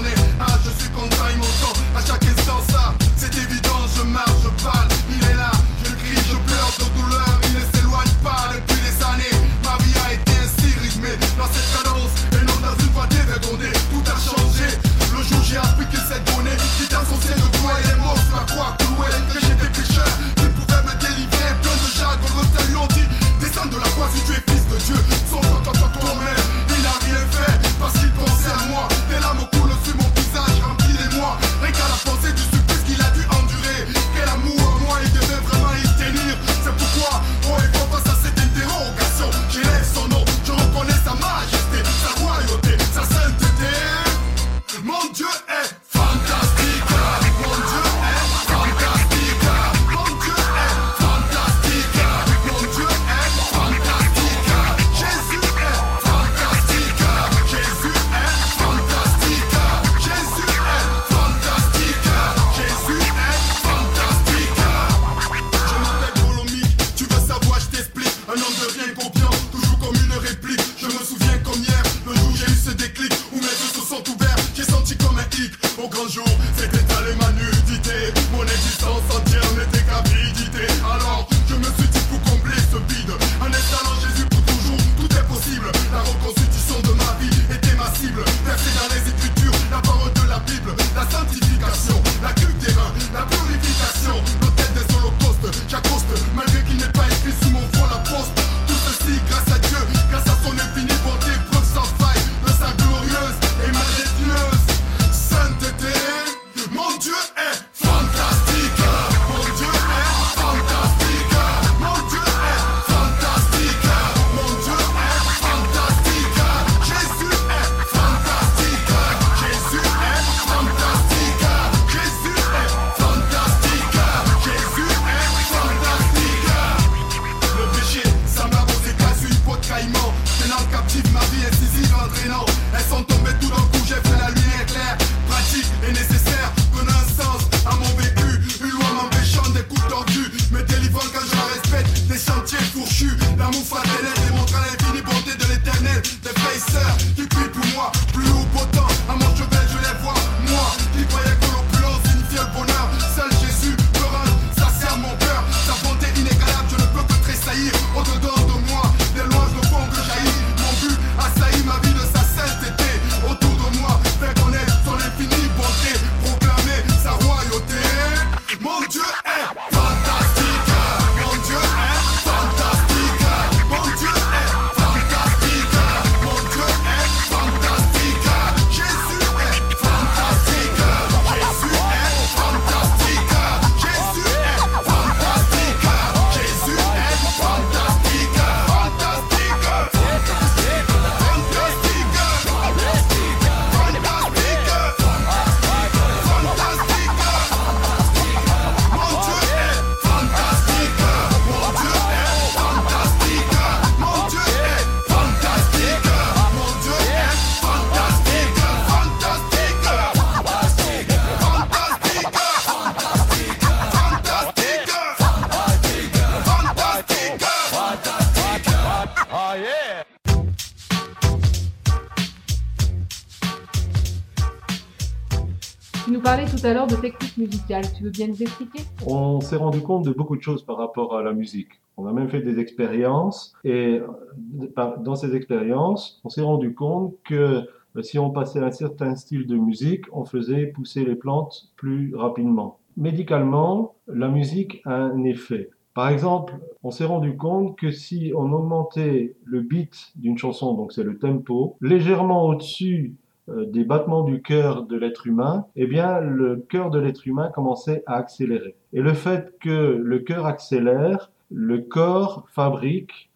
Tu 227.68 228.04
veux 228.04 228.12
bien 228.12 228.28
nous 228.28 228.42
expliquer? 228.42 228.80
On 229.06 229.42
s'est 229.42 229.58
rendu 229.58 229.82
compte 229.82 230.06
de 230.06 230.12
beaucoup 230.12 230.38
de 230.38 230.42
choses 230.42 230.64
par 230.64 230.78
rapport 230.78 231.18
à 231.18 231.22
la 231.22 231.34
musique. 231.34 231.82
On 231.98 232.06
a 232.06 232.14
même 232.14 232.30
fait 232.30 232.40
des 232.40 232.60
expériences 232.60 233.54
et 233.66 234.00
euh, 234.00 234.98
dans 235.04 235.16
ces 235.16 235.36
expériences, 235.36 236.22
on 236.24 236.30
s'est 236.30 236.44
rendu 236.44 236.74
compte 236.74 237.16
que 237.26 237.68
euh, 237.98 238.02
si 238.02 238.20
on 238.20 238.30
passait 238.30 238.62
un 238.62 238.72
certain 238.72 239.16
style 239.16 239.48
de 239.48 239.58
musique, 239.58 240.06
on 240.14 240.24
faisait 240.24 240.68
pousser 240.68 241.04
les 241.04 241.16
plantes 241.16 241.74
plus 241.76 242.16
rapidement. 242.16 242.80
Médicalement, 242.96 243.96
la 244.08 244.30
musique 244.30 244.82
a 244.86 244.96
un 244.96 245.26
effet. 245.26 245.70
Par 245.94 246.08
exemple, 246.08 246.54
on 246.84 246.92
s'est 246.92 247.04
rendu 247.04 247.36
compte 247.36 247.78
que 247.78 247.92
si 247.92 248.32
on 248.34 248.54
augmentait 248.54 249.36
le 249.44 249.60
beat 249.60 250.14
d'une 250.16 250.38
chanson, 250.38 250.74
donc 250.74 250.94
c'est 250.94 251.04
le 251.04 251.18
tempo, 251.18 251.76
légèrement 251.82 252.46
au-dessus 252.46 253.18
des 253.48 253.86
battements 253.86 254.24
du 254.24 254.42
cœur 254.42 254.84
de 254.84 254.98
l'être 254.98 255.26
humain, 255.26 255.68
eh 255.76 255.88
bien, 255.88 256.20
le 256.20 256.58
cœur 256.58 256.90
de 256.90 257.00
l'être 257.00 257.26
humain 257.28 257.50
commençait 257.54 258.04
à 258.06 258.16
accélérer. 258.16 258.76
Et 258.92 259.02
le 259.02 259.14
fait 259.14 259.58
que 259.60 259.70
le 259.70 260.20
cœur 260.20 260.46
accélère, 260.46 261.32
le 261.50 261.80
corps 261.80 262.46
fabrique 262.50 263.30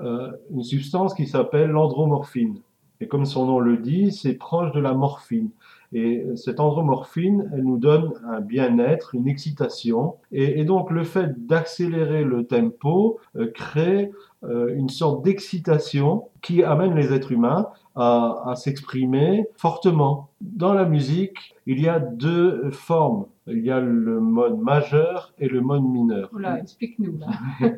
euh, 0.00 0.30
une 0.50 0.62
substance 0.62 1.14
qui 1.14 1.26
s'appelle 1.26 1.70
l'andromorphine. 1.70 2.60
Et 3.00 3.08
comme 3.08 3.24
son 3.24 3.46
nom 3.46 3.60
le 3.60 3.76
dit, 3.76 4.12
c'est 4.12 4.34
proche 4.34 4.72
de 4.72 4.80
la 4.80 4.92
morphine. 4.92 5.50
Et 5.92 6.24
cette 6.36 6.60
andromorphine, 6.60 7.50
elle 7.54 7.64
nous 7.64 7.78
donne 7.78 8.12
un 8.28 8.40
bien-être, 8.40 9.14
une 9.14 9.26
excitation. 9.26 10.16
Et, 10.32 10.64
donc 10.64 10.90
le 10.90 11.04
fait 11.04 11.46
d'accélérer 11.46 12.24
le 12.24 12.44
tempo 12.46 13.18
euh, 13.36 13.50
crée 13.52 14.12
euh, 14.44 14.74
une 14.74 14.88
sorte 14.88 15.24
d'excitation 15.24 16.28
qui 16.42 16.62
amène 16.62 16.94
les 16.94 17.12
êtres 17.12 17.32
humains 17.32 17.68
à, 17.98 18.42
à 18.46 18.54
s'exprimer 18.54 19.46
fortement. 19.56 20.30
Dans 20.40 20.72
la 20.72 20.84
musique, 20.84 21.54
il 21.66 21.80
y 21.80 21.88
a 21.88 21.98
deux 21.98 22.70
formes. 22.70 23.26
Il 23.46 23.64
y 23.64 23.70
a 23.70 23.80
le 23.80 24.20
mode 24.20 24.58
majeur 24.58 25.32
et 25.38 25.48
le 25.48 25.60
mode 25.60 25.82
mineur. 25.82 26.30
Oula, 26.32 26.58
explique-nous 26.58 27.18
là. 27.18 27.28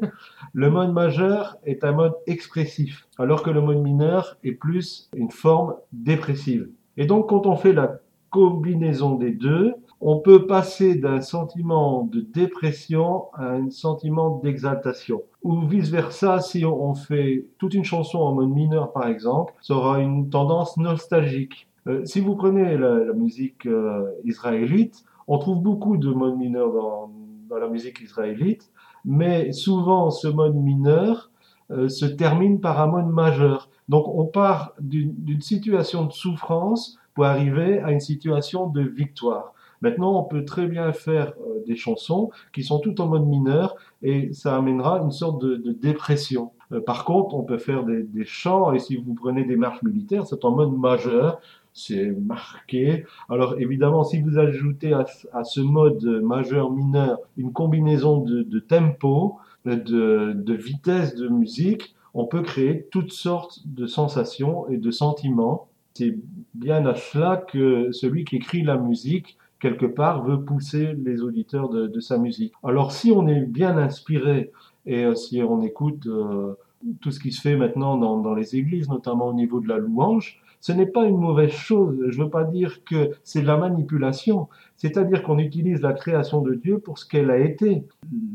Le 0.52 0.70
mode 0.70 0.92
majeur 0.92 1.56
est 1.64 1.85
un 1.85 1.92
mode 1.92 2.14
expressif, 2.26 3.06
alors 3.18 3.42
que 3.42 3.50
le 3.50 3.61
mode 3.61 3.78
mineur 3.78 4.37
est 4.42 4.52
plus 4.52 5.09
une 5.14 5.30
forme 5.30 5.76
dépressive. 5.92 6.68
Et 6.96 7.06
donc, 7.06 7.28
quand 7.28 7.46
on 7.46 7.56
fait 7.56 7.72
la 7.72 8.00
combinaison 8.30 9.14
des 9.14 9.30
deux, 9.30 9.74
on 10.00 10.18
peut 10.18 10.46
passer 10.46 10.94
d'un 10.94 11.20
sentiment 11.20 12.04
de 12.04 12.20
dépression 12.20 13.26
à 13.34 13.52
un 13.52 13.70
sentiment 13.70 14.38
d'exaltation. 14.38 15.22
Ou 15.42 15.60
vice-versa, 15.66 16.40
si 16.40 16.64
on 16.64 16.94
fait 16.94 17.46
toute 17.58 17.74
une 17.74 17.84
chanson 17.84 18.18
en 18.18 18.34
mode 18.34 18.50
mineur, 18.50 18.92
par 18.92 19.06
exemple, 19.06 19.52
ça 19.60 19.74
aura 19.74 20.00
une 20.00 20.30
tendance 20.30 20.76
nostalgique. 20.78 21.68
Euh, 21.86 22.04
si 22.04 22.20
vous 22.20 22.34
prenez 22.34 22.76
la, 22.78 23.12
musique 23.12 23.66
euh, 23.66 24.06
israélite, 24.24 25.04
on 25.28 25.38
trouve 25.38 25.62
beaucoup 25.62 25.96
de 25.96 26.10
modes 26.10 26.36
mineurs 26.36 26.72
dans, 26.72 27.10
la 27.58 27.68
musique 27.68 28.00
israélite, 28.00 28.70
mais 29.04 29.50
souvent 29.50 30.10
ce 30.10 30.28
mode 30.28 30.54
mineur 30.54 31.32
euh, 31.72 31.88
se 31.88 32.06
termine 32.06 32.60
par 32.60 32.80
un 32.80 32.86
mode 32.86 33.08
majeur. 33.08 33.68
Donc 33.88 34.06
on 34.06 34.26
part 34.26 34.74
d'une 34.78 35.40
situation 35.40 36.04
de 36.04 36.12
souffrance 36.12 36.96
pour 37.14 37.24
arriver 37.24 37.80
à 37.80 37.90
une 37.90 38.00
situation 38.00 38.68
de 38.68 38.82
victoire. 38.82 39.52
Maintenant, 39.83 40.19
on 40.19 40.25
peut 40.25 40.45
très 40.45 40.66
bien 40.66 40.93
faire 40.93 41.33
euh, 41.40 41.62
des 41.66 41.77
chansons 41.77 42.31
qui 42.53 42.62
sont 42.62 42.79
toutes 42.79 43.01
en 43.01 43.09
mode 43.09 43.27
mineur 43.27 43.77
et 44.03 44.33
ça 44.33 44.57
amènera 44.57 45.01
une 45.01 45.11
sorte 45.11 45.43
de, 45.43 45.73
dépression. 45.73 46.53
Euh, 46.73 46.81
par 46.81 47.05
contre, 47.05 47.35
on 47.35 47.43
peut 47.43 47.59
faire 47.59 47.85
des, 47.85 48.25
chants 48.25 48.73
et 48.73 48.79
si 48.79 48.97
vous 48.97 49.14
prenez 49.14 49.45
des 49.45 49.57
marches 49.57 49.83
militaires, 49.83 50.27
c'est 50.27 50.45
en 50.45 50.51
mode 50.51 50.77
majeur, 50.77 51.40
c'est 51.73 52.11
marqué. 52.11 53.05
Alors 53.29 53.59
évidemment, 53.59 54.05
si 54.05 54.21
vous 54.21 54.38
ajoutez 54.38 54.93
à, 54.93 55.05
ce 55.45 55.61
mode 55.61 56.05
majeur-mineur 56.23 57.19
une 57.37 57.53
combinaison 57.53 58.19
de, 58.19 58.59
tempo, 58.59 59.38
de 59.64 60.55
vitesse 60.55 61.14
de 61.14 61.29
musique, 61.29 61.95
on 62.14 62.27
peut 62.27 62.43
créer 62.43 62.87
toutes 62.90 63.12
sortes 63.12 63.61
de 63.66 63.87
sensations 63.87 64.69
et 64.69 64.77
de 64.77 64.90
sentiments. 64.90 65.69
C'est 65.95 66.16
bien 66.55 66.87
à 66.87 66.95
cela 66.95 67.37
que 67.37 67.90
celui 67.93 68.25
qui 68.25 68.37
écrit 68.37 68.62
la 68.62 68.77
musique, 68.77 69.37
quelque 69.61 69.87
part, 69.87 70.25
veut 70.25 70.42
pousser 70.42 70.94
les 71.05 71.23
auditeurs 71.23 71.68
de, 71.68 72.01
sa 72.01 72.18
musique. 72.18 72.53
Alors 72.64 72.92
si 72.92 73.12
on 73.12 73.29
est 73.29 73.42
bien 73.42 73.77
inspiré 73.77 74.51
et 74.87 75.05
euh, 75.05 75.14
si 75.14 75.42
on 75.42 75.61
écoute 75.62 76.07
euh, 76.07 76.55
tout 77.01 77.11
ce 77.11 77.20
qui 77.20 77.31
se 77.31 77.42
fait 77.42 77.57
maintenant 77.57 77.96
dans 77.96 78.35
les 78.35 78.57
églises, 78.57 78.88
notamment 78.88 79.29
au 79.29 79.35
niveau 79.35 79.61
de 79.61 79.68
la 79.68 79.79
louange, 79.79 80.39
ce 80.61 80.73
n'est 80.73 80.87
pas 80.87 81.07
une 81.07 81.16
mauvaise 81.16 81.53
chose. 81.53 81.96
Je 82.09 82.18
ne 82.18 82.25
veux 82.25 82.31
pas 82.31 82.44
dire 82.44 82.85
que 82.85 83.12
c'est 83.25 83.40
de 83.42 83.46
la 83.46 83.57
manipulation. 83.57 84.49
C'est-à-dire 84.77 85.23
qu'on 85.23 85.38
utilise 85.38 85.81
la 85.81 85.92
création 85.92 86.42
de 86.42 86.55
Dieu 86.55 86.79
pour 86.79 86.99
ce 86.99 87.07
qu'elle 87.07 87.31
a 87.31 87.38
été. 87.38 87.85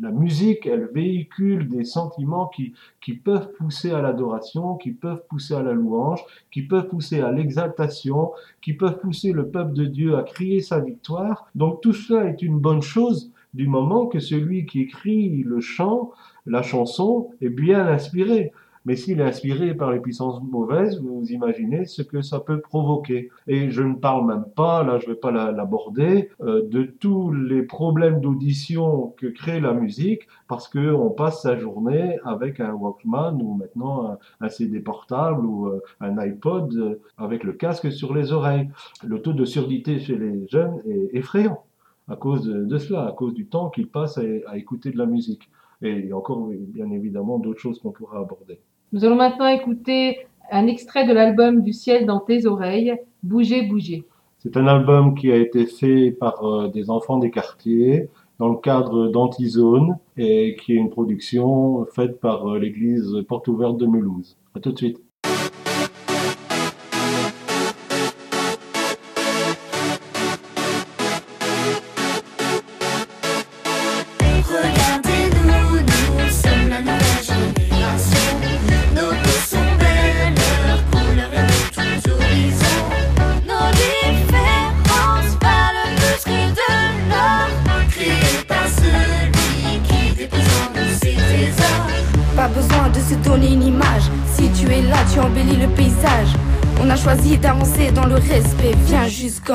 La 0.02 0.12
musique, 0.12 0.66
elle 0.66 0.90
véhicule 0.94 1.70
des 1.70 1.84
sentiments 1.84 2.48
qui, 2.48 2.74
qui 3.02 3.14
peuvent 3.14 3.52
pousser 3.54 3.92
à 3.92 4.02
l'adoration, 4.02 4.76
qui 4.76 4.92
peuvent 4.92 5.24
pousser 5.30 5.54
à 5.54 5.62
la 5.62 5.74
louange, 5.74 6.24
qui 6.52 6.64
peuvent 6.64 6.88
pousser 6.88 7.22
à 7.22 7.32
l'exaltation, 7.32 8.32
qui 8.62 8.74
peuvent 8.74 9.00
pousser 9.00 9.32
le 9.32 9.48
peuple 9.48 9.74
de 9.74 9.86
Dieu 9.86 10.18
à 10.18 10.24
crier 10.24 10.62
sa 10.62 10.80
victoire. 10.80 11.48
Donc 11.56 11.82
tout 11.82 11.94
cela 11.94 12.26
est 12.26 12.42
une 12.42 12.60
bonne 12.60 12.82
chose 12.82 13.32
du 13.54 13.68
moment 13.68 14.08
que 14.08 14.20
celui 14.20 14.66
qui 14.66 14.82
écrit 14.82 15.44
le 15.44 15.62
chant, 15.62 16.12
la 16.46 16.62
chanson, 16.62 17.30
est 17.42 17.50
bien 17.50 17.88
inspiré. 17.88 18.52
Mais 18.86 18.96
s'il 18.96 19.20
est 19.20 19.24
inspiré 19.24 19.74
par 19.74 19.92
les 19.92 20.00
puissances 20.00 20.42
mauvaises, 20.44 21.02
vous 21.02 21.26
imaginez 21.32 21.86
ce 21.86 22.02
que 22.02 22.22
ça 22.22 22.40
peut 22.40 22.62
provoquer. 22.62 23.30
Et 23.48 23.72
je 23.72 23.82
ne 23.82 23.96
parle 23.96 24.28
même 24.28 24.46
pas, 24.56 24.84
là 24.84 25.00
je 25.00 25.08
ne 25.08 25.14
vais 25.14 25.20
pas 25.20 25.32
la- 25.32 25.52
l'aborder, 25.52 26.30
euh, 26.42 26.68
de 26.68 26.84
tous 26.84 27.32
les 27.32 27.64
problèmes 27.64 28.22
d'audition 28.22 29.14
que 29.18 29.28
crée 29.28 29.60
la 29.60 29.74
musique, 29.74 30.28
parce 30.48 30.68
que 30.68 30.94
on 30.94 31.10
passe 31.10 31.42
sa 31.42 31.58
journée 31.58 32.18
avec 32.24 32.60
un 32.60 32.74
Walkman 32.74 33.42
ou 33.42 33.56
maintenant 33.56 34.18
un, 34.40 34.50
CD 34.50 34.80
portable 34.80 35.46
ou 35.46 35.68
euh, 35.68 35.82
un 36.00 36.18
iPod 36.18 36.74
euh, 36.76 37.02
avec 37.18 37.44
le 37.44 37.54
casque 37.54 37.92
sur 37.92 38.14
les 38.14 38.32
oreilles. 38.32 38.70
Le 39.04 39.22
taux 39.22 39.34
de 39.34 39.46
surdité 39.46 40.00
chez 40.00 40.18
les 40.18 40.48
jeunes 40.48 40.82
est 40.88 41.10
effrayant 41.18 41.64
à 42.08 42.16
cause 42.16 42.46
de, 42.46 42.78
cela, 42.78 43.08
à 43.08 43.12
cause 43.12 43.34
du 43.34 43.48
temps 43.48 43.70
qu'ils 43.70 43.88
passent 43.90 44.20
à, 44.20 44.58
écouter 44.58 44.92
de 44.92 44.98
la 44.98 45.06
musique. 45.06 45.50
Et 45.82 46.14
encore 46.14 46.48
bien 46.50 46.90
évidemment 46.92 47.40
d'autres 47.40 47.60
choses 47.60 47.80
qu'on 47.80 47.92
pourra 47.92 48.20
aborder. 48.20 48.60
Nous 48.92 49.04
allons 49.04 49.16
maintenant 49.16 49.48
écouter 49.48 50.28
un 50.52 50.68
extrait 50.68 51.08
de 51.08 51.14
l'album 51.14 51.62
Du 51.62 51.74
ciel 51.74 52.06
dans 52.06 52.20
tes 52.20 52.46
oreilles, 52.46 52.96
Bouger, 53.24 53.64
bouger. 53.64 54.06
C'est 54.38 54.56
un 54.58 54.68
album 54.68 55.16
qui 55.16 55.32
a 55.32 55.38
été 55.38 55.66
fait 55.66 56.12
par 56.12 56.46
euh, 56.46 56.68
des 56.68 56.92
enfants 56.92 57.18
des 57.18 57.32
quartiers 57.32 58.08
dans 58.38 58.50
le 58.50 58.58
cadre 58.58 59.08
d'Antizone 59.08 59.98
et 60.18 60.56
qui 60.62 60.74
est 60.74 60.76
une 60.76 60.92
production 60.92 61.86
faite 61.86 62.20
par 62.20 62.48
euh, 62.48 62.60
l'église 62.60 63.24
Porte 63.28 63.48
Ouverte 63.48 63.78
de 63.78 63.88
Mulhouse. 63.88 64.38
À 64.54 64.60
tout 64.60 64.72
de 64.72 64.78
suite. 64.78 65.05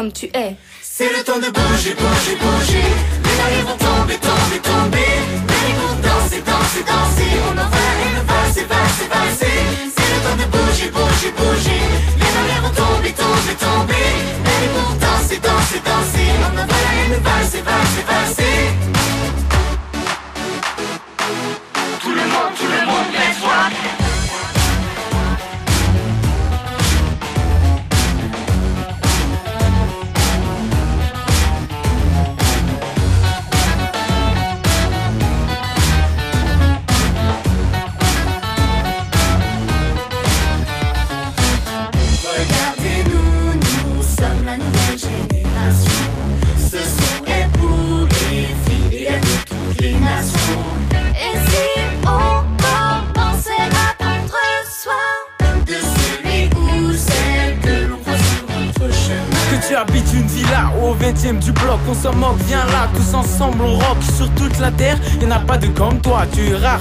Comme 0.00 0.12
tu 0.12 0.30
es. 0.32 0.56
C'est 0.80 1.12
le 1.14 1.22
temps 1.22 1.38
de 1.38 1.50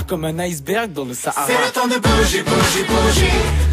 comme 0.09 0.25
un 0.25 0.39
iceberg 0.39 0.91
dans 0.91 1.05
le 1.05 1.13
Sahara. 1.13 1.45
C'est 1.45 1.53
le 1.53 1.71
temps 1.71 1.87
de 1.87 1.99
bouger, 1.99 2.41
bouger, 2.41 2.83
bouger. 2.83 3.68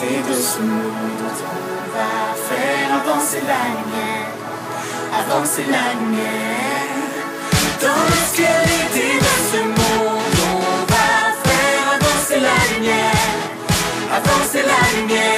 L'obscurité 0.00 0.28
de 0.28 0.34
ce 0.34 0.60
monde, 0.60 0.92
on 1.10 1.96
va 1.96 2.34
faire 2.48 2.94
avancer 3.00 3.40
la 3.46 3.62
lumière, 3.74 4.30
avancer 5.18 5.64
la 5.68 6.00
lumière. 6.00 6.68
Dans 7.80 8.04
l'obscurité 8.08 9.18
de 9.18 9.34
ce 9.50 9.62
monde, 9.64 10.38
on 10.54 10.92
va 10.92 11.10
faire 11.44 11.96
avancer 11.96 12.40
la 12.40 12.76
lumière, 12.76 13.12
avancer 14.14 14.62
la 14.62 15.00
lumière. 15.00 15.37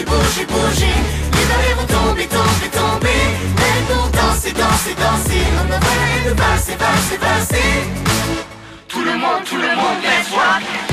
De 0.00 0.04
bouger, 0.04 0.04
bouger, 0.04 0.46
bouger. 0.46 0.94
Les 1.32 1.46
derniers 1.46 1.74
vont 1.74 1.86
tomber, 1.86 2.26
tomber, 2.26 2.70
tomber. 2.72 3.08
Mais 3.56 3.92
pour 3.92 4.08
danser, 4.08 4.52
danser, 4.52 4.94
danser. 4.94 5.44
On 5.60 5.68
va 5.68 5.78
et 7.12 7.18
passer. 7.18 7.62
Tout 8.88 9.04
le 9.04 9.12
monde, 9.18 9.44
tout 9.44 9.56
le 9.56 9.76
monde, 9.76 10.02
let's 10.02 10.30
rock. 10.30 10.91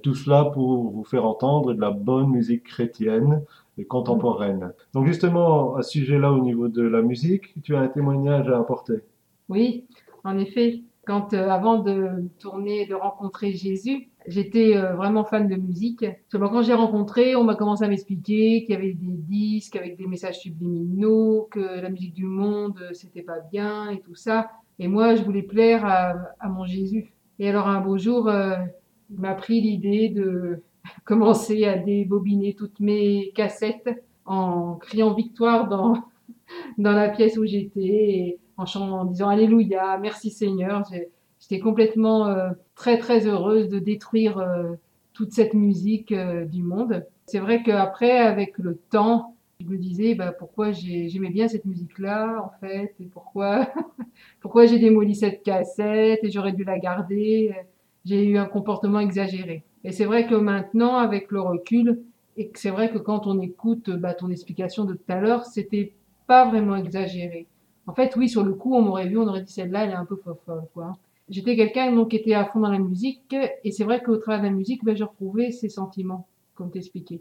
Tout 0.00 0.14
cela 0.14 0.44
pour 0.44 0.90
vous 0.90 1.04
faire 1.04 1.24
entendre 1.24 1.74
de 1.74 1.80
la 1.80 1.90
bonne 1.90 2.30
musique 2.30 2.64
chrétienne 2.64 3.42
et 3.78 3.84
contemporaine. 3.84 4.72
Donc 4.94 5.06
justement, 5.06 5.76
à 5.76 5.82
ce 5.82 5.92
sujet-là, 5.92 6.32
au 6.32 6.40
niveau 6.40 6.68
de 6.68 6.82
la 6.82 7.02
musique, 7.02 7.54
tu 7.62 7.74
as 7.74 7.80
un 7.80 7.88
témoignage 7.88 8.48
à 8.48 8.58
apporter. 8.58 9.00
Oui, 9.48 9.84
en 10.24 10.38
effet, 10.38 10.82
quand 11.06 11.32
euh, 11.32 11.48
avant 11.48 11.78
de 11.78 12.24
tourner, 12.38 12.86
de 12.86 12.94
rencontrer 12.94 13.52
Jésus, 13.52 14.10
j'étais 14.26 14.76
euh, 14.76 14.94
vraiment 14.94 15.24
fan 15.24 15.48
de 15.48 15.56
musique. 15.56 16.04
Seulement 16.30 16.50
quand 16.50 16.62
j'ai 16.62 16.74
rencontré, 16.74 17.34
on 17.36 17.44
m'a 17.44 17.56
commencé 17.56 17.84
à 17.84 17.88
m'expliquer 17.88 18.62
qu'il 18.64 18.74
y 18.74 18.78
avait 18.78 18.92
des 18.92 19.16
disques 19.16 19.76
avec 19.76 19.96
des 19.96 20.06
messages 20.06 20.38
subliminaux, 20.38 21.48
que 21.50 21.80
la 21.80 21.88
musique 21.88 22.14
du 22.14 22.24
monde 22.24 22.78
euh, 22.80 22.90
c'était 22.92 23.22
pas 23.22 23.40
bien 23.50 23.90
et 23.90 24.00
tout 24.00 24.14
ça. 24.14 24.50
Et 24.78 24.88
moi, 24.88 25.14
je 25.14 25.22
voulais 25.22 25.42
plaire 25.42 25.84
à, 25.84 26.48
mon 26.48 26.64
Jésus. 26.64 27.12
Et 27.38 27.48
alors 27.48 27.68
un 27.68 27.80
beau 27.80 27.98
jour, 27.98 28.30
il 29.10 29.20
m'a 29.20 29.34
pris 29.34 29.60
l'idée 29.60 30.08
de 30.08 30.62
commencer 31.04 31.64
à 31.64 31.76
débobiner 31.78 32.54
toutes 32.54 32.80
mes 32.80 33.32
cassettes 33.34 33.88
en 34.24 34.74
criant 34.76 35.14
victoire 35.14 35.68
dans 35.68 35.94
dans 36.78 36.92
la 36.92 37.08
pièce 37.08 37.36
où 37.38 37.46
j'étais 37.46 37.80
et 37.80 38.38
en, 38.56 38.66
chan- 38.66 38.90
en 38.90 39.04
disant 39.04 39.28
Alléluia, 39.28 39.98
merci 39.98 40.30
Seigneur. 40.30 40.84
J'étais 41.40 41.60
complètement 41.60 42.26
euh, 42.28 42.50
très 42.74 42.98
très 42.98 43.26
heureuse 43.26 43.68
de 43.68 43.78
détruire 43.78 44.38
euh, 44.38 44.74
toute 45.12 45.32
cette 45.32 45.54
musique 45.54 46.12
euh, 46.12 46.44
du 46.44 46.62
monde. 46.62 47.06
C'est 47.26 47.38
vrai 47.38 47.62
qu'après, 47.62 48.18
avec 48.18 48.58
le 48.58 48.76
temps, 48.90 49.36
je 49.60 49.66
me 49.66 49.76
disais 49.78 50.14
bah, 50.14 50.32
pourquoi 50.32 50.72
j'ai- 50.72 51.08
j'aimais 51.08 51.30
bien 51.30 51.48
cette 51.48 51.64
musique-là 51.64 52.42
en 52.44 52.50
fait 52.60 52.94
et 53.00 53.06
pourquoi 53.06 53.68
pourquoi 54.40 54.66
j'ai 54.66 54.78
démoli 54.78 55.14
cette 55.14 55.42
cassette 55.42 56.20
et 56.24 56.30
j'aurais 56.30 56.52
dû 56.52 56.64
la 56.64 56.78
garder? 56.78 57.52
J'ai 58.04 58.24
eu 58.24 58.38
un 58.38 58.46
comportement 58.46 59.00
exagéré. 59.00 59.64
Et 59.84 59.92
c'est 59.92 60.04
vrai 60.04 60.26
que 60.26 60.34
maintenant, 60.34 60.96
avec 60.96 61.30
le 61.30 61.40
recul, 61.40 62.02
et 62.36 62.50
c'est 62.54 62.70
vrai 62.70 62.90
que 62.90 62.98
quand 62.98 63.26
on 63.26 63.40
écoute 63.40 63.90
bah, 63.90 64.14
ton 64.14 64.30
explication 64.30 64.84
de 64.84 64.94
tout 64.94 65.12
à 65.12 65.20
l'heure, 65.20 65.44
c'était 65.44 65.92
pas 66.26 66.48
vraiment 66.48 66.76
exagéré. 66.76 67.46
En 67.86 67.94
fait, 67.94 68.14
oui, 68.16 68.28
sur 68.28 68.44
le 68.44 68.54
coup, 68.54 68.74
on 68.74 68.82
m'aurait 68.82 69.08
vu, 69.08 69.18
on 69.18 69.26
aurait 69.26 69.42
dit 69.42 69.52
celle-là, 69.52 69.84
elle 69.84 69.90
est 69.90 69.94
un 69.94 70.04
peu 70.04 70.16
folle, 70.16 70.62
quoi. 70.74 70.96
J'étais 71.28 71.56
quelqu'un 71.56 71.92
donc 71.92 72.10
qui 72.10 72.16
était 72.16 72.34
à 72.34 72.44
fond 72.44 72.60
dans 72.60 72.70
la 72.70 72.78
musique, 72.78 73.34
et 73.64 73.72
c'est 73.72 73.84
vrai 73.84 74.02
qu'au 74.02 74.16
travers 74.16 74.40
de 74.40 74.46
la 74.46 74.52
musique, 74.52 74.84
ben, 74.84 74.96
je 74.96 75.04
retrouvais 75.04 75.50
ces 75.50 75.68
sentiments, 75.68 76.26
comme 76.54 76.70
t'expliquais. 76.70 77.20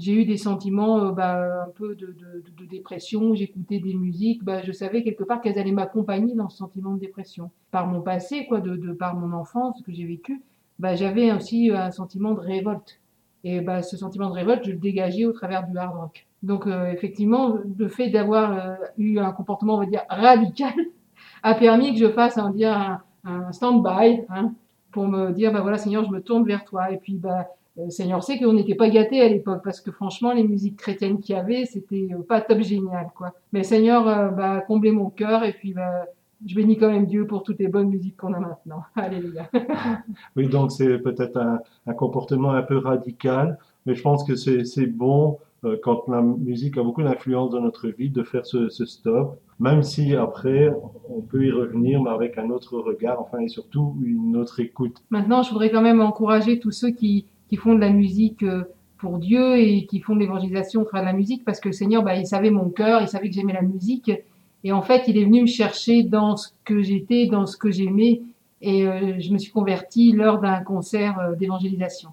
J'ai 0.00 0.14
eu 0.14 0.24
des 0.24 0.38
sentiments 0.38 0.98
euh, 1.04 1.12
bah, 1.12 1.64
un 1.66 1.70
peu 1.74 1.94
de, 1.94 2.06
de, 2.06 2.42
de, 2.56 2.64
dépression, 2.64 3.34
j'écoutais 3.34 3.80
des 3.80 3.92
musiques, 3.92 4.42
bah, 4.42 4.62
je 4.62 4.72
savais 4.72 5.02
quelque 5.02 5.24
part 5.24 5.42
qu'elles 5.42 5.58
allaient 5.58 5.72
m'accompagner 5.72 6.34
dans 6.34 6.48
ce 6.48 6.56
sentiment 6.56 6.94
de 6.94 7.00
dépression. 7.00 7.50
Par 7.70 7.86
mon 7.86 8.00
passé, 8.00 8.46
quoi, 8.46 8.62
de, 8.62 8.76
de 8.76 8.92
par 8.92 9.14
mon 9.14 9.36
enfance, 9.36 9.76
ce 9.78 9.82
que 9.82 9.92
j'ai 9.92 10.06
vécu, 10.06 10.40
bah, 10.78 10.94
j'avais 10.94 11.30
aussi 11.32 11.70
un 11.70 11.90
sentiment 11.90 12.32
de 12.32 12.40
révolte. 12.40 12.98
Et 13.44 13.60
bah, 13.60 13.82
ce 13.82 13.98
sentiment 13.98 14.30
de 14.30 14.34
révolte, 14.34 14.64
je 14.64 14.70
le 14.70 14.78
dégageais 14.78 15.26
au 15.26 15.32
travers 15.32 15.68
du 15.68 15.76
hard 15.76 15.94
rock. 15.94 16.26
Donc 16.42 16.66
euh, 16.66 16.90
effectivement, 16.90 17.58
le 17.76 17.88
fait 17.88 18.08
d'avoir 18.08 18.52
euh, 18.52 18.74
eu 18.96 19.18
un 19.18 19.32
comportement, 19.32 19.74
on 19.74 19.80
va 19.80 19.86
dire, 19.86 20.04
radical, 20.08 20.72
a 21.42 21.54
permis 21.54 21.92
que 21.92 21.98
je 21.98 22.10
fasse, 22.10 22.38
on 22.38 22.44
va 22.44 22.52
dire, 22.52 22.72
un, 22.72 23.02
un 23.24 23.52
stand-by, 23.52 24.22
hein, 24.30 24.54
pour 24.92 25.06
me 25.06 25.32
dire, 25.32 25.52
bah 25.52 25.60
voilà, 25.60 25.76
Seigneur, 25.76 26.06
je 26.06 26.10
me 26.10 26.22
tourne 26.22 26.46
vers 26.46 26.64
toi. 26.64 26.90
Et 26.90 26.96
puis, 26.96 27.18
bah, 27.18 27.48
euh, 27.80 27.90
Seigneur 27.90 28.22
sait 28.22 28.38
qu'on 28.38 28.52
n'était 28.52 28.74
pas 28.74 28.88
gâtés 28.88 29.20
à 29.20 29.28
l'époque, 29.28 29.62
parce 29.64 29.80
que 29.80 29.90
franchement, 29.90 30.32
les 30.32 30.44
musiques 30.44 30.76
chrétiennes 30.76 31.20
qu'il 31.20 31.34
y 31.34 31.38
avait, 31.38 31.64
c'était 31.64 32.08
euh, 32.12 32.22
pas 32.22 32.40
top 32.40 32.60
génial, 32.60 33.10
quoi. 33.14 33.34
Mais 33.52 33.62
Seigneur, 33.62 34.04
bah, 34.04 34.62
comblez 34.66 34.92
mon 34.92 35.10
cœur, 35.10 35.44
et 35.44 35.52
puis, 35.52 35.72
bah, 35.72 36.06
je 36.46 36.54
bénis 36.54 36.78
quand 36.78 36.90
même 36.90 37.06
Dieu 37.06 37.26
pour 37.26 37.42
toutes 37.42 37.58
les 37.58 37.68
bonnes 37.68 37.88
musiques 37.88 38.16
qu'on 38.16 38.32
a 38.32 38.40
maintenant. 38.40 38.82
Alléluia. 38.96 39.48
Oui, 40.36 40.48
donc 40.48 40.72
c'est 40.72 40.98
peut-être 40.98 41.36
un, 41.36 41.60
un 41.86 41.92
comportement 41.92 42.52
un 42.52 42.62
peu 42.62 42.78
radical, 42.78 43.58
mais 43.86 43.94
je 43.94 44.02
pense 44.02 44.24
que 44.24 44.36
c'est 44.36 44.64
c'est 44.64 44.86
bon 44.86 45.38
euh, 45.64 45.76
quand 45.82 46.08
la 46.08 46.22
musique 46.22 46.78
a 46.78 46.82
beaucoup 46.82 47.02
d'influence 47.02 47.50
dans 47.50 47.60
notre 47.60 47.88
vie 47.88 48.08
de 48.08 48.22
faire 48.22 48.46
ce, 48.46 48.70
ce 48.70 48.86
stop, 48.86 49.38
même 49.58 49.82
si 49.82 50.14
après 50.14 50.72
on 51.10 51.20
peut 51.20 51.44
y 51.44 51.50
revenir, 51.50 52.02
mais 52.02 52.10
avec 52.10 52.38
un 52.38 52.48
autre 52.50 52.78
regard, 52.78 53.20
enfin 53.20 53.40
et 53.40 53.48
surtout 53.48 53.96
une 54.02 54.36
autre 54.36 54.60
écoute. 54.60 55.02
Maintenant, 55.10 55.42
je 55.42 55.50
voudrais 55.50 55.70
quand 55.70 55.82
même 55.82 56.00
encourager 56.00 56.58
tous 56.58 56.70
ceux 56.70 56.90
qui, 56.90 57.26
qui 57.50 57.56
font 57.56 57.74
de 57.74 57.80
la 57.80 57.90
musique 57.90 58.44
euh, 58.44 58.62
pour 58.96 59.18
Dieu 59.18 59.58
et 59.58 59.86
qui 59.86 60.00
font 60.00 60.14
de 60.14 60.20
l'évangélisation 60.20 60.82
au 60.82 60.84
travers 60.84 61.08
de 61.08 61.12
la 61.12 61.18
musique, 61.18 61.44
parce 61.44 61.58
que 61.58 61.68
le 61.68 61.72
Seigneur, 61.72 62.04
bah, 62.04 62.14
il 62.14 62.26
savait 62.26 62.50
mon 62.50 62.70
cœur, 62.70 63.02
il 63.02 63.08
savait 63.08 63.28
que 63.28 63.34
j'aimais 63.34 63.52
la 63.52 63.62
musique, 63.62 64.10
et 64.62 64.72
en 64.72 64.82
fait, 64.82 65.08
il 65.08 65.18
est 65.18 65.24
venu 65.24 65.42
me 65.42 65.46
chercher 65.46 66.04
dans 66.04 66.36
ce 66.36 66.50
que 66.64 66.80
j'étais, 66.80 67.26
dans 67.26 67.46
ce 67.46 67.56
que 67.56 67.70
j'aimais, 67.70 68.22
et 68.62 68.86
euh, 68.86 69.18
je 69.18 69.32
me 69.32 69.38
suis 69.38 69.50
convertie 69.50 70.12
lors 70.12 70.38
d'un 70.38 70.62
concert 70.62 71.18
euh, 71.18 71.34
d'évangélisation. 71.34 72.10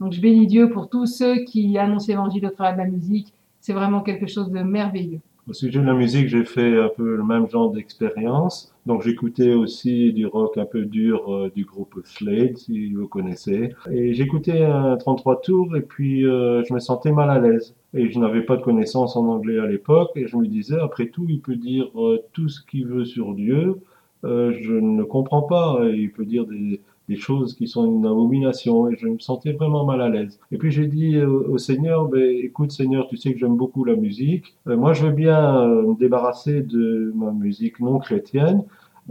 Donc, 0.00 0.12
je 0.12 0.20
bénis 0.20 0.46
Dieu 0.46 0.70
pour 0.70 0.88
tous 0.88 1.06
ceux 1.06 1.44
qui 1.44 1.76
annoncent 1.76 2.08
l'évangile 2.08 2.46
au 2.46 2.50
travers 2.50 2.72
de 2.72 2.78
la 2.78 2.88
musique. 2.88 3.32
C'est 3.60 3.74
vraiment 3.74 4.00
quelque 4.00 4.26
chose 4.26 4.50
de 4.50 4.60
merveilleux. 4.60 5.20
Au 5.48 5.52
sujet 5.52 5.80
de 5.80 5.84
la 5.84 5.94
musique, 5.94 6.28
j'ai 6.28 6.44
fait 6.44 6.78
un 6.78 6.88
peu 6.88 7.16
le 7.16 7.24
même 7.24 7.48
genre 7.50 7.72
d'expérience. 7.72 8.72
Donc 8.86 9.02
j'écoutais 9.02 9.54
aussi 9.54 10.12
du 10.12 10.24
rock 10.24 10.56
un 10.56 10.64
peu 10.64 10.84
dur 10.84 11.34
euh, 11.34 11.50
du 11.52 11.64
groupe 11.64 12.00
Slade, 12.04 12.56
si 12.58 12.92
vous 12.92 13.08
connaissez. 13.08 13.74
Et 13.90 14.14
j'écoutais 14.14 14.62
un 14.62 14.96
33 14.96 15.40
tours 15.40 15.76
et 15.76 15.80
puis 15.80 16.24
euh, 16.24 16.62
je 16.62 16.72
me 16.72 16.78
sentais 16.78 17.10
mal 17.10 17.28
à 17.28 17.40
l'aise. 17.40 17.74
Et 17.92 18.08
je 18.08 18.20
n'avais 18.20 18.42
pas 18.42 18.56
de 18.56 18.62
connaissances 18.62 19.16
en 19.16 19.26
anglais 19.26 19.58
à 19.58 19.66
l'époque 19.66 20.12
et 20.14 20.28
je 20.28 20.36
me 20.36 20.46
disais, 20.46 20.78
après 20.78 21.08
tout, 21.08 21.26
il 21.28 21.40
peut 21.40 21.56
dire 21.56 21.90
euh, 21.96 22.22
tout 22.32 22.48
ce 22.48 22.64
qu'il 22.64 22.86
veut 22.86 23.04
sur 23.04 23.34
Dieu. 23.34 23.80
Euh, 24.24 24.52
je 24.60 24.74
ne 24.74 25.02
comprends 25.02 25.42
pas. 25.42 25.80
Il 25.92 26.12
peut 26.12 26.24
dire 26.24 26.46
des, 26.46 26.80
des 27.12 27.18
choses 27.18 27.54
qui 27.54 27.68
sont 27.68 27.84
une 27.84 28.06
abomination 28.06 28.88
et 28.88 28.96
je 28.96 29.06
me 29.06 29.18
sentais 29.18 29.52
vraiment 29.52 29.84
mal 29.84 30.00
à 30.00 30.08
l'aise. 30.08 30.40
Et 30.50 30.56
puis 30.56 30.70
j'ai 30.70 30.86
dit 30.86 31.20
au, 31.20 31.58
Seigneur, 31.58 32.08
ben, 32.08 32.22
écoute 32.48 32.72
Seigneur, 32.72 33.06
tu 33.08 33.16
sais 33.16 33.32
que 33.32 33.38
j'aime 33.38 33.56
beaucoup 33.56 33.84
la 33.84 33.96
musique. 33.96 34.54
Euh, 34.66 34.76
moi, 34.76 34.92
je 34.94 35.06
veux 35.06 35.12
bien 35.12 35.42
euh, 35.60 35.88
me 35.88 35.94
débarrasser 35.98 36.62
de 36.62 37.12
ma 37.14 37.30
musique 37.30 37.80
non 37.80 37.98
chrétienne. 37.98 38.62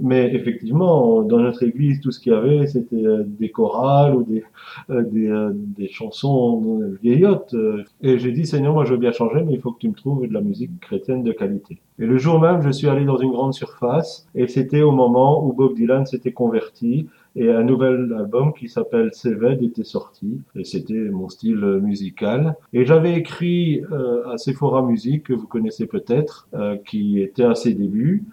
Mais 0.02 0.34
effectivement, 0.34 1.22
dans 1.22 1.40
notre 1.40 1.64
église, 1.64 2.00
tout 2.00 2.12
ce 2.12 2.20
qu'il 2.22 2.32
y 2.32 2.36
avait, 2.36 2.66
c'était 2.66 3.06
euh, 3.06 3.24
des 3.26 3.50
chorales 3.50 4.16
ou 4.16 4.24
des, 4.24 4.42
des, 4.90 5.30
des 5.54 5.90
chansons 5.90 6.80
vieillottes. 7.04 7.54
Et 8.02 8.18
j'ai 8.18 8.32
dit, 8.32 8.46
Seigneur, 8.46 8.74
moi 8.74 8.86
je 8.86 8.94
veux 8.94 9.04
bien 9.06 9.12
changer, 9.12 9.44
mais 9.46 9.54
il 9.54 9.60
faut 9.60 9.74
que 9.74 9.80
tu 9.80 9.90
me 9.90 9.94
trouves 9.94 10.26
de 10.26 10.34
la 10.34 10.40
musique 10.40 10.80
chrétienne 10.80 11.24
de 11.24 11.34
qualité. 11.34 11.82
Et 12.00 12.06
le 12.06 12.18
jour 12.18 12.40
même, 12.40 12.62
je 12.62 12.72
suis 12.72 12.88
allé 12.88 13.04
dans 13.04 13.18
une 13.18 13.32
grande 13.32 13.54
surface, 13.54 14.28
et 14.34 14.48
c'était 14.48 14.82
au 14.82 14.92
moment 14.92 15.46
où 15.46 15.52
Bob 15.52 15.76
Dylan 15.76 16.06
s'était 16.06 16.32
converti, 16.32 17.08
et 17.36 17.50
un 17.50 17.64
nouvel 17.64 18.14
album 18.18 18.54
qui 18.54 18.68
s'appelle 18.68 19.10
Seved 19.14 19.62
était 19.62 19.84
sorti, 19.84 20.42
et 20.56 20.64
c'était 20.64 20.94
mon 20.94 21.30
style 21.30 21.80
musical. 21.82 22.56
Et 22.74 22.86
j'avais 22.86 23.16
écrit 23.16 23.82
euh, 23.92 24.28
à 24.30 24.38
Sephora 24.38 24.82
Music, 24.82 25.24
que 25.24 25.34
vous 25.34 25.48
connaissez 25.48 25.88
peut-être, 25.88 26.48
euh, 26.54 26.76
qui 26.86 27.22
était 27.22 27.44
à 27.44 27.56
ses 27.56 27.74
débuts, 27.74 28.24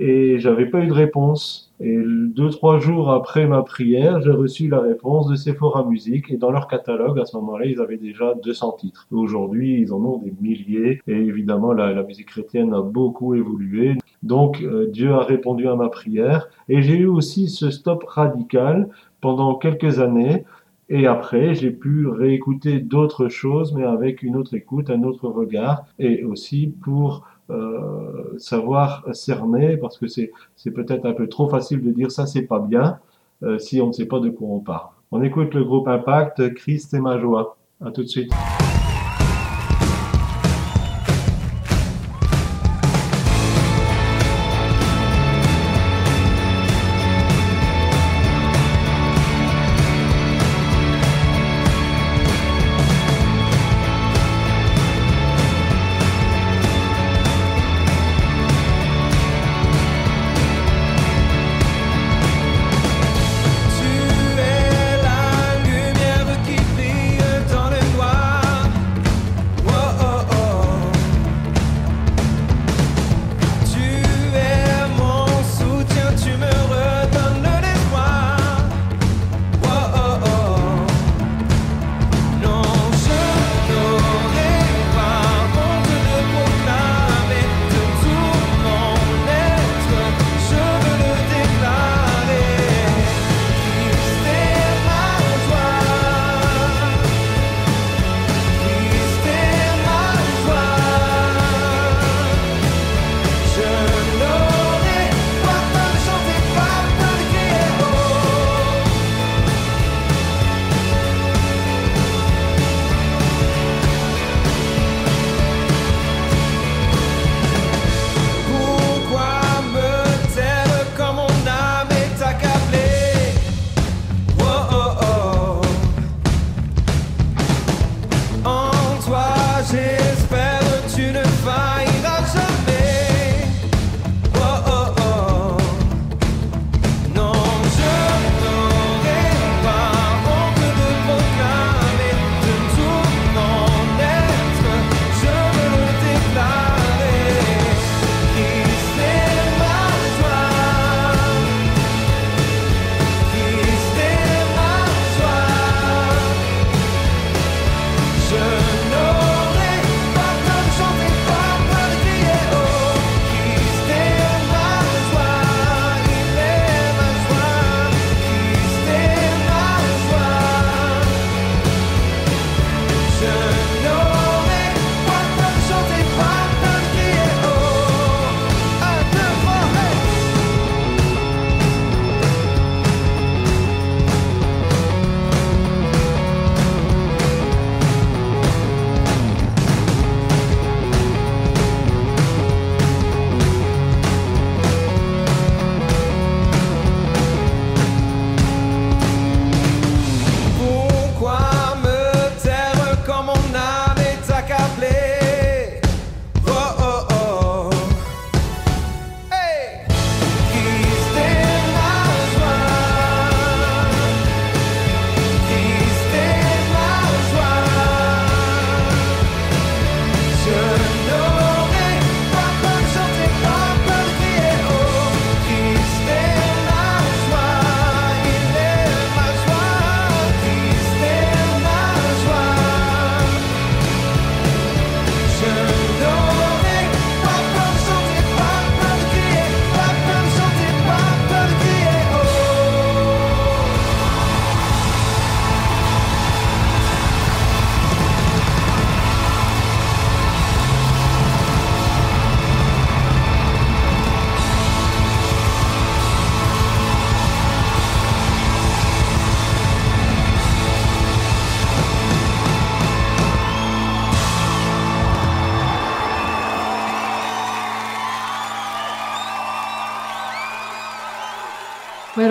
et 0.00 0.38
j'avais 0.38 0.66
pas 0.66 0.80
eu 0.80 0.86
de 0.86 0.92
réponse. 0.92 1.72
Et 1.80 1.96
deux, 1.96 2.50
trois 2.50 2.78
jours 2.78 3.10
après 3.10 3.46
ma 3.46 3.62
prière, 3.62 4.20
j'ai 4.22 4.30
reçu 4.30 4.68
la 4.68 4.80
réponse 4.80 5.28
de 5.28 5.34
Sephora 5.34 5.84
Music 5.84 6.30
et 6.30 6.36
dans 6.36 6.50
leur 6.50 6.68
catalogue, 6.68 7.18
à 7.18 7.24
ce 7.24 7.36
moment-là, 7.36 7.66
ils 7.66 7.80
avaient 7.80 7.96
déjà 7.96 8.34
200 8.42 8.76
titres. 8.80 9.06
Aujourd'hui, 9.12 9.80
ils 9.80 9.92
en 9.92 10.04
ont 10.04 10.18
des 10.18 10.32
milliers 10.40 11.00
et 11.06 11.12
évidemment, 11.12 11.72
la 11.72 12.02
musique 12.02 12.26
chrétienne 12.26 12.72
a 12.74 12.80
beaucoup 12.80 13.34
évolué. 13.34 13.96
Donc, 14.22 14.62
euh, 14.62 14.88
Dieu 14.88 15.12
a 15.12 15.22
répondu 15.22 15.68
à 15.68 15.76
ma 15.76 15.88
prière 15.88 16.48
et 16.68 16.82
j'ai 16.82 16.96
eu 16.96 17.06
aussi 17.06 17.48
ce 17.48 17.70
stop 17.70 18.04
radical 18.04 18.88
pendant 19.20 19.54
quelques 19.54 20.00
années. 20.00 20.44
Et 20.88 21.06
après, 21.06 21.54
j'ai 21.54 21.70
pu 21.70 22.08
réécouter 22.08 22.80
d'autres 22.80 23.28
choses, 23.28 23.74
mais 23.74 23.84
avec 23.84 24.22
une 24.22 24.36
autre 24.36 24.54
écoute, 24.54 24.88
un 24.88 25.02
autre 25.02 25.28
regard, 25.28 25.84
et 25.98 26.24
aussi 26.24 26.72
pour 26.82 27.26
euh, 27.50 28.38
savoir 28.38 29.04
cerner, 29.12 29.76
parce 29.76 29.98
que 29.98 30.06
c'est 30.06 30.30
peut-être 30.70 31.04
un 31.04 31.12
peu 31.12 31.28
trop 31.28 31.48
facile 31.48 31.82
de 31.82 31.90
dire 31.90 32.10
ça, 32.10 32.26
c'est 32.26 32.42
pas 32.42 32.58
bien, 32.58 32.98
euh, 33.42 33.58
si 33.58 33.82
on 33.82 33.88
ne 33.88 33.92
sait 33.92 34.06
pas 34.06 34.20
de 34.20 34.30
quoi 34.30 34.48
on 34.48 34.60
parle. 34.60 34.88
On 35.12 35.22
écoute 35.22 35.54
le 35.54 35.64
groupe 35.64 35.88
Impact, 35.88 36.54
Christ 36.54 36.94
et 36.94 37.00
ma 37.00 37.18
joie. 37.18 37.56
À 37.84 37.90
tout 37.90 38.02
de 38.02 38.08
suite. 38.08 38.32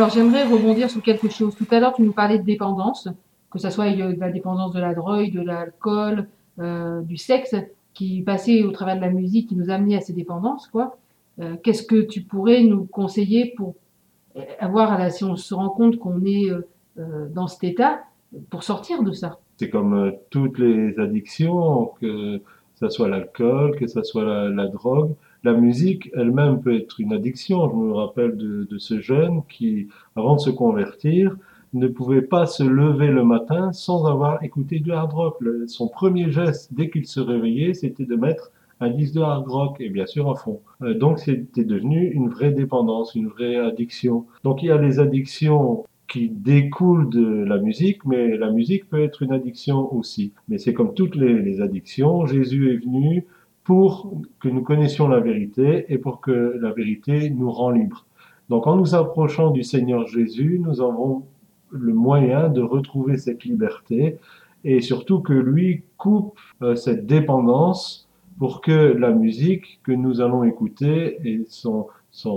J'aimerais 0.10 0.44
rebondir 0.44 0.90
sur 0.90 1.02
quelque 1.02 1.30
chose. 1.30 1.56
Tout 1.56 1.68
à 1.72 1.80
l'heure, 1.80 1.94
tu 1.94 2.02
nous 2.02 2.12
parlais 2.12 2.40
de 2.40 2.44
dépendance, 2.44 3.08
que 3.52 3.60
ce 3.60 3.70
soit 3.70 3.86
euh, 3.86 4.14
de 4.14 4.20
la 4.20 4.32
dépendance 4.32 4.74
de 4.74 4.80
la 4.80 4.94
drogue, 4.94 5.32
de 5.32 5.42
l'alcool, 5.42 6.28
euh, 6.60 7.02
du 7.02 7.18
sexe, 7.18 7.56
qui 7.94 8.22
passait 8.22 8.64
au 8.64 8.72
travers 8.72 8.96
de 8.96 9.02
la 9.02 9.10
musique, 9.10 9.50
qui 9.50 9.56
nous 9.56 9.70
amenait 9.70 9.98
à 9.98 10.02
ces 10.02 10.14
dépendances, 10.14 10.68
quoi. 10.68 10.98
Euh, 11.40 11.56
Qu'est-ce 11.64 11.84
que 11.84 12.02
tu 12.02 12.22
pourrais 12.22 12.64
nous 12.64 12.86
conseiller 12.86 13.54
pour 13.56 13.76
avoir, 14.60 15.12
si 15.12 15.24
on 15.24 15.36
se 15.36 15.54
rend 15.56 15.70
compte 15.70 15.98
qu'on 15.98 16.24
est 16.24 16.52
dans 17.34 17.48
cet 17.48 17.64
état, 17.64 18.02
pour 18.52 18.62
sortir 18.62 19.02
de 19.02 19.12
ça? 19.12 19.40
C'est 19.58 19.72
comme 19.72 20.14
toutes 20.30 20.60
les 20.60 21.00
addictions, 21.00 21.92
que 22.00 22.40
ça 22.76 22.92
soit 22.92 23.08
l'alcool, 23.08 23.76
que 23.78 23.88
ça 23.88 24.04
soit 24.04 24.50
la 24.50 24.68
drogue. 24.68 25.16
La 25.48 25.54
musique 25.54 26.12
elle-même 26.14 26.60
peut 26.60 26.76
être 26.76 27.00
une 27.00 27.14
addiction. 27.14 27.70
Je 27.70 27.76
me 27.78 27.94
rappelle 27.94 28.36
de, 28.36 28.78
ce 28.80 29.00
jeune 29.00 29.44
qui, 29.48 29.88
avant 30.18 30.36
de 30.36 30.42
se 30.42 30.50
convertir, 30.50 31.38
ne 31.74 31.88
pouvait 31.88 32.22
pas 32.22 32.46
se 32.46 32.64
lever 32.64 33.08
le 33.08 33.24
matin 33.24 33.72
sans 33.72 34.06
avoir 34.08 34.44
écouté 34.44 34.80
du 34.80 34.92
hard 34.92 35.14
rock. 35.14 35.38
Son 35.68 35.88
premier 35.88 36.32
geste, 36.32 36.74
dès 36.74 36.90
qu'il 36.90 37.08
se 37.08 37.22
réveillait, 37.22 37.74
c'était 37.74 38.04
de 38.04 38.18
mettre 38.18 38.52
un 38.82 38.90
disque 38.90 39.14
de 39.14 39.22
hard 39.22 39.48
rock, 39.48 39.78
et 39.80 39.88
bien 39.88 40.06
sûr 40.06 40.30
à 40.30 40.36
fond. 40.36 40.60
Euh, 40.82 40.94
donc 40.94 41.20
c'était 41.20 41.64
devenu 41.64 42.12
une 42.12 42.28
vraie 42.28 42.52
dépendance, 42.52 43.16
une 43.16 43.30
vraie 43.30 43.56
addiction. 43.56 44.26
Donc 44.44 44.64
il 44.64 44.66
y 44.66 44.72
a 44.72 44.78
les 44.78 45.00
addictions 45.00 45.86
qui 46.10 46.28
découlent 46.28 47.10
de 47.10 47.46
la 47.46 47.58
musique, 47.58 48.04
mais 48.04 48.36
la 48.36 48.52
musique 48.52 48.90
peut 48.90 49.02
être 49.02 49.24
une 49.24 49.32
addiction 49.32 49.96
aussi. 49.96 50.34
Mais 50.50 50.58
c'est 50.58 50.74
comme 50.74 50.94
toutes 50.94 51.16
les 51.16 51.62
addictions, 51.62 52.26
Jésus 52.26 52.74
est 52.74 52.86
venu 52.86 53.26
pour 53.68 54.22
que 54.40 54.48
nous 54.48 54.62
connaissions 54.62 55.10
la 55.10 55.20
vérité 55.20 55.88
et 55.90 55.98
pour 55.98 56.22
que 56.22 56.58
la 56.62 56.72
vérité 56.72 57.30
nous 57.30 57.52
rend 57.52 57.72
libres. 57.72 58.06
Donc 58.48 58.66
en 58.66 58.78
nous 58.78 58.96
approchant 58.96 59.52
du 59.52 59.62
Seigneur 59.62 60.08
Jésus, 60.08 60.62
nous 60.64 60.80
avons 60.80 61.26
le 61.72 61.94
moyen 61.94 62.48
de 62.48 62.62
retrouver 62.62 63.18
cette 63.18 63.44
liberté 63.44 64.20
et 64.64 64.80
surtout 64.80 65.20
que 65.20 65.34
lui 65.34 65.84
coupe 65.98 66.40
euh, 66.62 66.76
cette 66.76 67.06
dépendance 67.06 68.08
pour 68.40 68.62
que 68.62 68.72
la 68.72 69.12
musique 69.12 69.82
que 69.84 69.92
nous 69.92 70.22
allons 70.22 70.46
écouter 70.46 71.18
ait 71.28 71.44
son, 71.50 71.90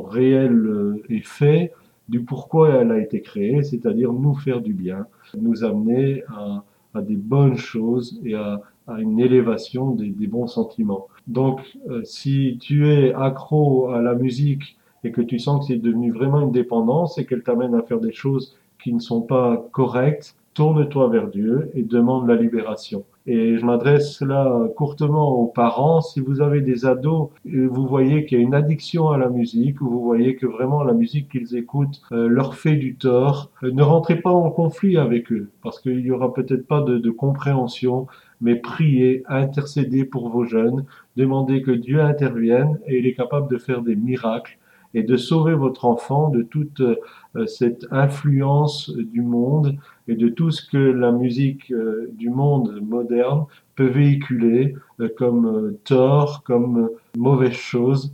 réel 0.03 0.53
euh, 0.53 1.01
effet 1.11 1.72
du 2.09 2.22
pourquoi 2.22 2.70
elle 2.70 2.91
a 2.91 2.99
été 2.99 3.20
créée, 3.20 3.62
c'est-à-dire 3.62 4.12
nous 4.12 4.35
faire 4.35 4.61
du 4.61 4.72
bien, 4.72 5.07
nous 5.39 5.62
amener 5.62 6.24
à, 6.26 6.64
des 7.03 7.14
bonnes 7.14 7.57
choses 7.57 8.20
et 8.24 8.35
à, 8.35 8.61
une 8.99 9.20
élévation 9.20 9.93
des 9.93 10.26
bons 10.26 10.49
sentiments. 10.49 11.07
Donc, 11.31 11.61
euh, 11.89 12.03
si 12.03 12.59
tu 12.61 12.89
es 12.89 13.14
accro 13.14 13.91
à 13.91 14.03
la 14.03 14.14
musique 14.14 14.76
et 15.05 15.12
que 15.12 15.20
tu 15.20 15.39
sens 15.39 15.61
que 15.61 15.72
c'est 15.72 15.81
devenu 15.81 16.11
vraiment 16.11 16.41
une 16.41 16.51
dépendance 16.51 17.18
et 17.18 17.24
qu'elle 17.24 17.45
t'amène 17.45 17.74
à 17.76 17.83
faire 17.83 18.01
des 18.01 18.12
choses 18.12 18.57
qui 18.83 18.93
ne 18.93 18.99
sont 18.99 19.22
pas 19.22 19.64
correctes, 19.70 20.35
tourne-toi 20.55 21.09
vers 21.09 21.28
Dieu 21.28 21.70
et 21.74 21.85
demande 21.85 22.26
la 22.26 22.35
libération. 22.35 23.05
Et 23.28 23.59
je 23.59 23.64
m'adresse 23.64 24.20
là 24.22 24.61
courtement 24.76 25.31
aux 25.31 25.47
parents. 25.47 26.01
Si 26.01 26.18
vous 26.18 26.41
avez 26.41 26.62
des 26.62 26.85
ados 26.85 27.28
vous 27.45 27.87
voyez 27.87 28.24
qu'il 28.24 28.39
y 28.39 28.41
a 28.41 28.45
une 28.45 28.55
addiction 28.55 29.11
à 29.11 29.18
la 29.18 29.28
musique, 29.28 29.81
ou 29.81 29.89
vous 29.89 30.03
voyez 30.03 30.35
que 30.35 30.47
vraiment 30.47 30.83
la 30.83 30.95
musique 30.95 31.28
qu'ils 31.31 31.55
écoutent 31.55 32.03
euh, 32.11 32.26
leur 32.26 32.55
fait 32.55 32.74
du 32.74 32.97
tort, 32.97 33.51
euh, 33.62 33.70
ne 33.70 33.83
rentrez 33.83 34.16
pas 34.16 34.33
en 34.33 34.51
conflit 34.51 34.97
avec 34.97 35.31
eux, 35.31 35.51
parce 35.62 35.78
qu'il 35.78 36.01
y 36.01 36.11
aura 36.11 36.35
peut-être 36.35 36.66
pas 36.66 36.81
de 36.81 37.11
compréhension, 37.11 38.09
mais 38.41 38.57
priez, 38.57 39.22
intercédez 39.28 40.05
pour 40.05 40.28
vos 40.30 40.45
jeunes, 40.45 40.84
demandez 41.16 41.62
que 41.62 41.70
Dieu 41.70 42.01
intervienne 42.01 42.78
et 42.86 42.99
il 42.99 43.07
est 43.07 43.14
capable 43.14 43.51
de 43.51 43.59
faire 43.59 43.82
des 43.82 43.97
miracles 43.97 44.59
et 44.95 45.03
de 45.03 45.16
sauver 45.16 45.55
votre 45.55 45.84
enfant 45.84 46.30
de 46.30 46.43
toute 46.43 46.80
euh, 46.80 47.47
cette 47.47 47.86
influence 47.93 48.91
du 48.91 49.22
monde 49.22 49.76
et 50.09 50.16
de 50.16 50.28
tout 50.28 50.51
ce 50.51 50.68
que 50.68 50.78
la 50.78 51.12
musique 51.12 51.70
euh, 51.70 52.11
du 52.14 52.28
monde 52.28 52.80
moderne 52.82 53.45
peut 53.76 53.86
véhiculer 53.86 54.74
euh, 55.01 55.09
comme 55.16 55.76
tort, 55.84 56.43
comme 56.45 56.91
mauvaise 57.16 57.53
chose. 57.53 58.12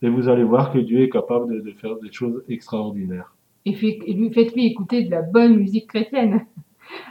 Et 0.00 0.08
vous 0.08 0.28
allez 0.28 0.44
voir 0.44 0.72
que 0.72 0.78
Dieu 0.78 1.00
est 1.02 1.10
capable 1.10 1.62
de, 1.62 1.70
faire 1.72 1.96
des 1.96 2.12
choses 2.12 2.42
extraordinaires. 2.48 3.34
Et, 3.64 3.74
fait- 3.74 3.98
et 4.06 4.12
lui- 4.14 4.32
faites-lui 4.32 4.66
écouter 4.66 5.04
de 5.04 5.10
la 5.10 5.22
bonne 5.22 5.56
musique 5.56 5.88
chrétienne. 5.88 6.44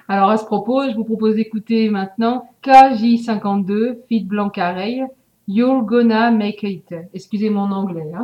Alors 0.07 0.29
à 0.29 0.37
ce 0.37 0.45
propos, 0.45 0.83
je 0.89 0.95
vous 0.95 1.03
propose 1.03 1.35
d'écouter 1.35 1.89
maintenant 1.89 2.45
KJ52, 2.63 3.97
Fit 4.07 4.23
Blanc 4.25 4.49
Careil, 4.49 5.05
You're 5.47 5.83
Gonna 5.83 6.31
Make 6.31 6.63
It. 6.63 6.93
Excusez 7.13 7.49
mon 7.49 7.71
anglais. 7.71 8.11
Hein. 8.13 8.23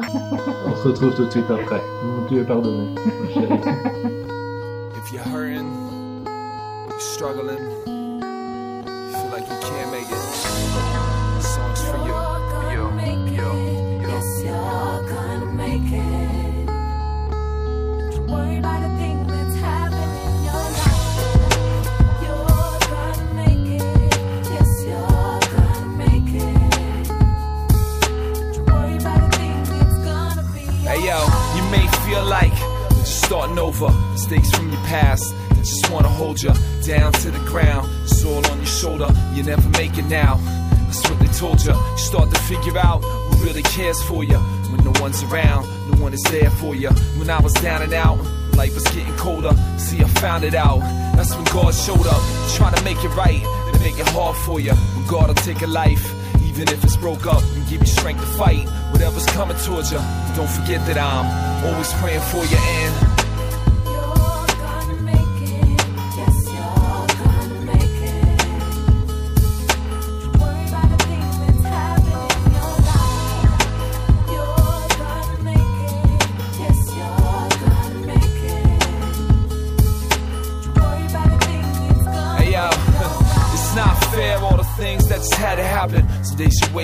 On 0.67 0.75
se 0.75 0.87
retrouve 0.89 1.15
tout 1.15 1.25
de 1.25 1.29
suite 1.31 1.49
après. 1.49 1.81
Dieu 2.29 2.41
est 2.41 2.45
pardonné, 2.45 2.93
ma 2.95 3.29
chérie. 3.33 3.59
If 4.97 5.13
you're 5.13 5.23
hurting, 5.23 5.71
you're 6.89 6.99
struggling, 6.99 7.63
you 7.85 8.19
feel 9.11 9.29
like 9.31 9.47
you 9.47 9.57
can't 9.61 9.89
make 9.91 10.09
it. 10.09 10.17
This 11.37 11.47
song's 11.55 11.81
for 11.83 11.97
you. 12.05 12.13
Yo, 12.73 12.89
yo, 13.31 13.49
yo. 14.01 14.07
Yes, 14.07 14.27
you're 14.43 15.01
gonna 15.07 15.51
make 15.53 15.91
it. 15.91 16.67
Don't 18.11 18.27
worry 18.29 18.57
about 18.57 18.81
a 18.83 18.89
thing 18.97 19.06
over, 33.81 33.93
mistakes 34.11 34.49
from 34.51 34.71
your 34.71 34.81
past. 34.81 35.35
They 35.49 35.57
just 35.57 35.89
wanna 35.91 36.09
hold 36.09 36.41
you 36.41 36.51
down 36.83 37.11
to 37.13 37.31
the 37.31 37.39
ground. 37.39 37.89
It's 38.03 38.23
all 38.23 38.45
on 38.47 38.57
your 38.57 38.65
shoulder, 38.65 39.07
you 39.33 39.43
never 39.43 39.67
make 39.69 39.97
it 39.97 40.05
now. 40.05 40.35
That's 40.85 41.07
what 41.09 41.19
they 41.19 41.27
told 41.27 41.63
you. 41.63 41.73
You 41.73 41.97
start 41.97 42.29
to 42.33 42.39
figure 42.41 42.77
out 42.77 42.99
who 42.99 43.45
really 43.45 43.63
cares 43.63 44.01
for 44.03 44.23
you. 44.23 44.37
When 44.37 44.83
no 44.83 44.93
one's 45.01 45.21
around, 45.23 45.65
no 45.91 46.01
one 46.01 46.13
is 46.13 46.23
there 46.23 46.49
for 46.49 46.75
you. 46.75 46.89
When 47.17 47.29
I 47.29 47.39
was 47.41 47.53
down 47.53 47.81
and 47.81 47.93
out, 47.93 48.17
life 48.55 48.73
was 48.73 48.83
getting 48.85 49.15
colder. 49.17 49.51
See, 49.77 49.99
I 50.01 50.07
found 50.21 50.43
it 50.43 50.55
out. 50.55 50.79
That's 51.15 51.33
when 51.35 51.45
God 51.45 51.73
showed 51.73 52.07
up, 52.07 52.21
trying 52.55 52.75
to 52.75 52.83
make 52.83 53.03
it 53.03 53.13
right, 53.15 53.41
to 53.73 53.79
make 53.79 53.99
it 53.99 54.07
hard 54.09 54.35
for 54.37 54.59
you. 54.59 54.73
When 54.73 55.07
God 55.07 55.27
will 55.27 55.35
take 55.35 55.61
a 55.61 55.67
life, 55.67 56.05
even 56.47 56.67
if 56.69 56.83
it's 56.83 56.97
broke 56.97 57.25
up, 57.27 57.43
and 57.43 57.67
give 57.67 57.81
you 57.81 57.87
strength 57.87 58.21
to 58.21 58.27
fight 58.37 58.67
whatever's 58.91 59.25
coming 59.27 59.57
towards 59.57 59.91
you. 59.91 59.99
Don't 60.35 60.49
forget 60.49 60.85
that 60.87 60.97
I'm 60.97 61.27
always 61.65 61.91
praying 61.93 62.21
for 62.31 62.43
you 62.45 62.57
and 62.57 63.06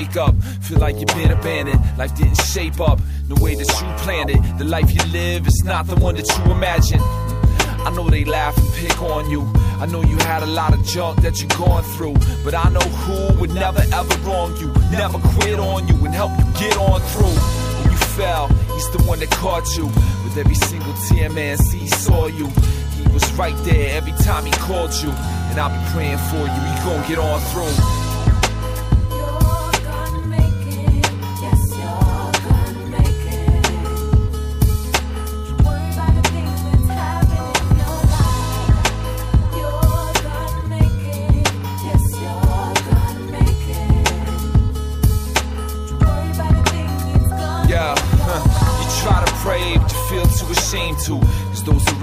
wake 0.04 0.18
up, 0.18 0.36
feel 0.62 0.80
like 0.80 0.95
you've 0.97 1.16
been 1.16 1.32
abandoned. 1.32 1.80
Life 1.97 2.16
didn't 2.16 2.36
shape 2.41 2.80
up 2.80 2.99
the 3.28 3.36
way 3.36 3.56
that 3.56 3.68
you 3.68 4.04
planned 4.04 4.30
it. 4.30 4.39
The 4.58 4.66
life 4.66 4.91
you 4.93 5.04
live 5.12 5.47
is 5.47 5.64
not 5.64 5.88
the 5.88 5.95
one 5.95 6.16
that 6.16 6.28
you 6.28 6.51
imagined. 6.51 7.01
I 7.86 7.91
know 7.95 8.10
they 8.10 8.26
laugh 8.26 8.58
and 8.58 8.68
pick 8.74 9.01
on 9.01 9.30
you. 9.30 9.41
I 9.80 9.86
know 9.86 10.01
you 10.01 10.18
had 10.18 10.43
a 10.43 10.45
lot 10.45 10.74
of 10.74 10.84
junk 10.86 11.22
that 11.22 11.39
you're 11.39 11.58
going 11.58 11.84
through. 11.95 12.16
But 12.43 12.54
I 12.56 12.70
know 12.70 12.88
who 13.04 13.39
would 13.39 13.54
never 13.54 13.82
ever 13.93 14.16
wrong 14.28 14.56
you, 14.58 14.74
never 14.91 15.20
quit 15.36 15.60
on 15.60 15.88
you, 15.88 15.95
and 16.06 16.14
help 16.14 16.32
you 16.38 16.45
get 16.60 16.78
on 16.78 16.99
through. 17.14 17.36
When 17.80 17.91
you 17.91 17.97
fell, 18.18 18.47
he's 18.76 18.89
the 18.91 19.04
one 19.04 19.20
that 19.20 19.32
caught 19.32 19.78
you. 19.78 19.86
With 20.24 20.38
every 20.38 20.56
single 20.56 20.93
tear, 21.08 21.30
man, 21.30 21.58
see, 21.58 21.80
he 21.80 21.88
saw 21.88 22.28
you. 22.28 22.47
He 22.97 23.04
was 23.14 23.24
right 23.34 23.58
there 23.64 23.97
every 23.97 24.14
time 24.24 24.45
he 24.45 24.51
called 24.51 24.93
you. 25.01 25.12
And 25.49 25.60
I'll 25.60 25.72
be 25.72 25.91
praying 25.91 26.22
for 26.30 26.43
you. 26.43 26.62
You 26.70 26.78
gon' 26.88 27.08
get 27.08 27.20
on 27.20 27.39
through. 27.51 28.03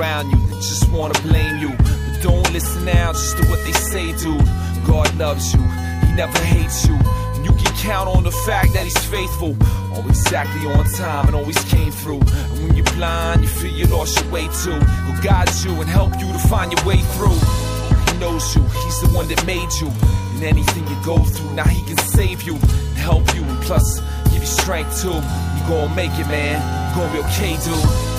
Around 0.01 0.31
you 0.31 0.39
that 0.49 0.63
just 0.63 0.89
wanna 0.91 1.19
blame 1.21 1.59
you. 1.59 1.71
But 1.77 2.23
don't 2.23 2.53
listen 2.53 2.85
now, 2.85 3.13
just 3.13 3.37
do 3.37 3.43
what 3.51 3.63
they 3.65 3.73
say, 3.73 4.13
dude. 4.17 4.41
God 4.87 5.15
loves 5.17 5.53
you, 5.53 5.61
He 6.07 6.13
never 6.15 6.39
hates 6.39 6.87
you. 6.87 6.97
And 7.35 7.45
you 7.45 7.53
can 7.53 7.73
count 7.77 8.09
on 8.09 8.25
the 8.25 8.31
fact 8.31 8.73
that 8.73 8.85
he's 8.85 9.05
faithful. 9.07 9.57
Always 9.95 10.21
exactly 10.21 10.67
on 10.73 10.85
time 10.93 11.27
and 11.27 11.35
always 11.37 11.59
came 11.65 11.91
through. 11.91 12.21
And 12.21 12.59
when 12.63 12.77
you're 12.77 12.93
blind, 12.97 13.43
you 13.43 13.49
feel 13.49 13.73
you 13.73 13.87
lost 13.87 14.21
your 14.21 14.31
way 14.33 14.49
too. 14.65 14.79
He'll 15.05 15.23
guide 15.23 15.51
you 15.65 15.73
and 15.81 15.89
help 15.89 16.13
you 16.19 16.33
to 16.33 16.39
find 16.49 16.73
your 16.73 16.85
way 16.85 17.01
through. 17.15 17.39
He 18.09 18.19
knows 18.19 18.57
you, 18.57 18.63
he's 18.85 19.01
the 19.03 19.11
one 19.13 19.29
that 19.29 19.45
made 19.47 19.73
you. 19.81 19.89
And 20.35 20.45
anything 20.45 20.87
you 20.89 20.97
go 21.05 21.19
through, 21.19 21.53
now 21.55 21.69
he 21.69 21.83
can 21.85 21.99
save 21.99 22.43
you 22.43 22.55
and 22.55 22.97
help 22.97 23.35
you. 23.35 23.43
And 23.43 23.61
plus, 23.63 24.01
give 24.33 24.41
you 24.41 24.47
strength 24.47 25.03
too. 25.03 25.13
You 25.13 25.63
gonna 25.69 25.95
make 25.95 26.15
it, 26.19 26.29
man. 26.29 26.57
You 26.89 26.97
gonna 26.97 27.13
be 27.13 27.21
okay, 27.29 27.57
dude. 27.65 28.10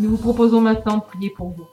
Nous 0.00 0.08
vous 0.08 0.16
proposons 0.16 0.62
maintenant 0.62 0.96
de 0.96 1.02
prier 1.02 1.28
pour 1.28 1.50
vous. 1.50 1.66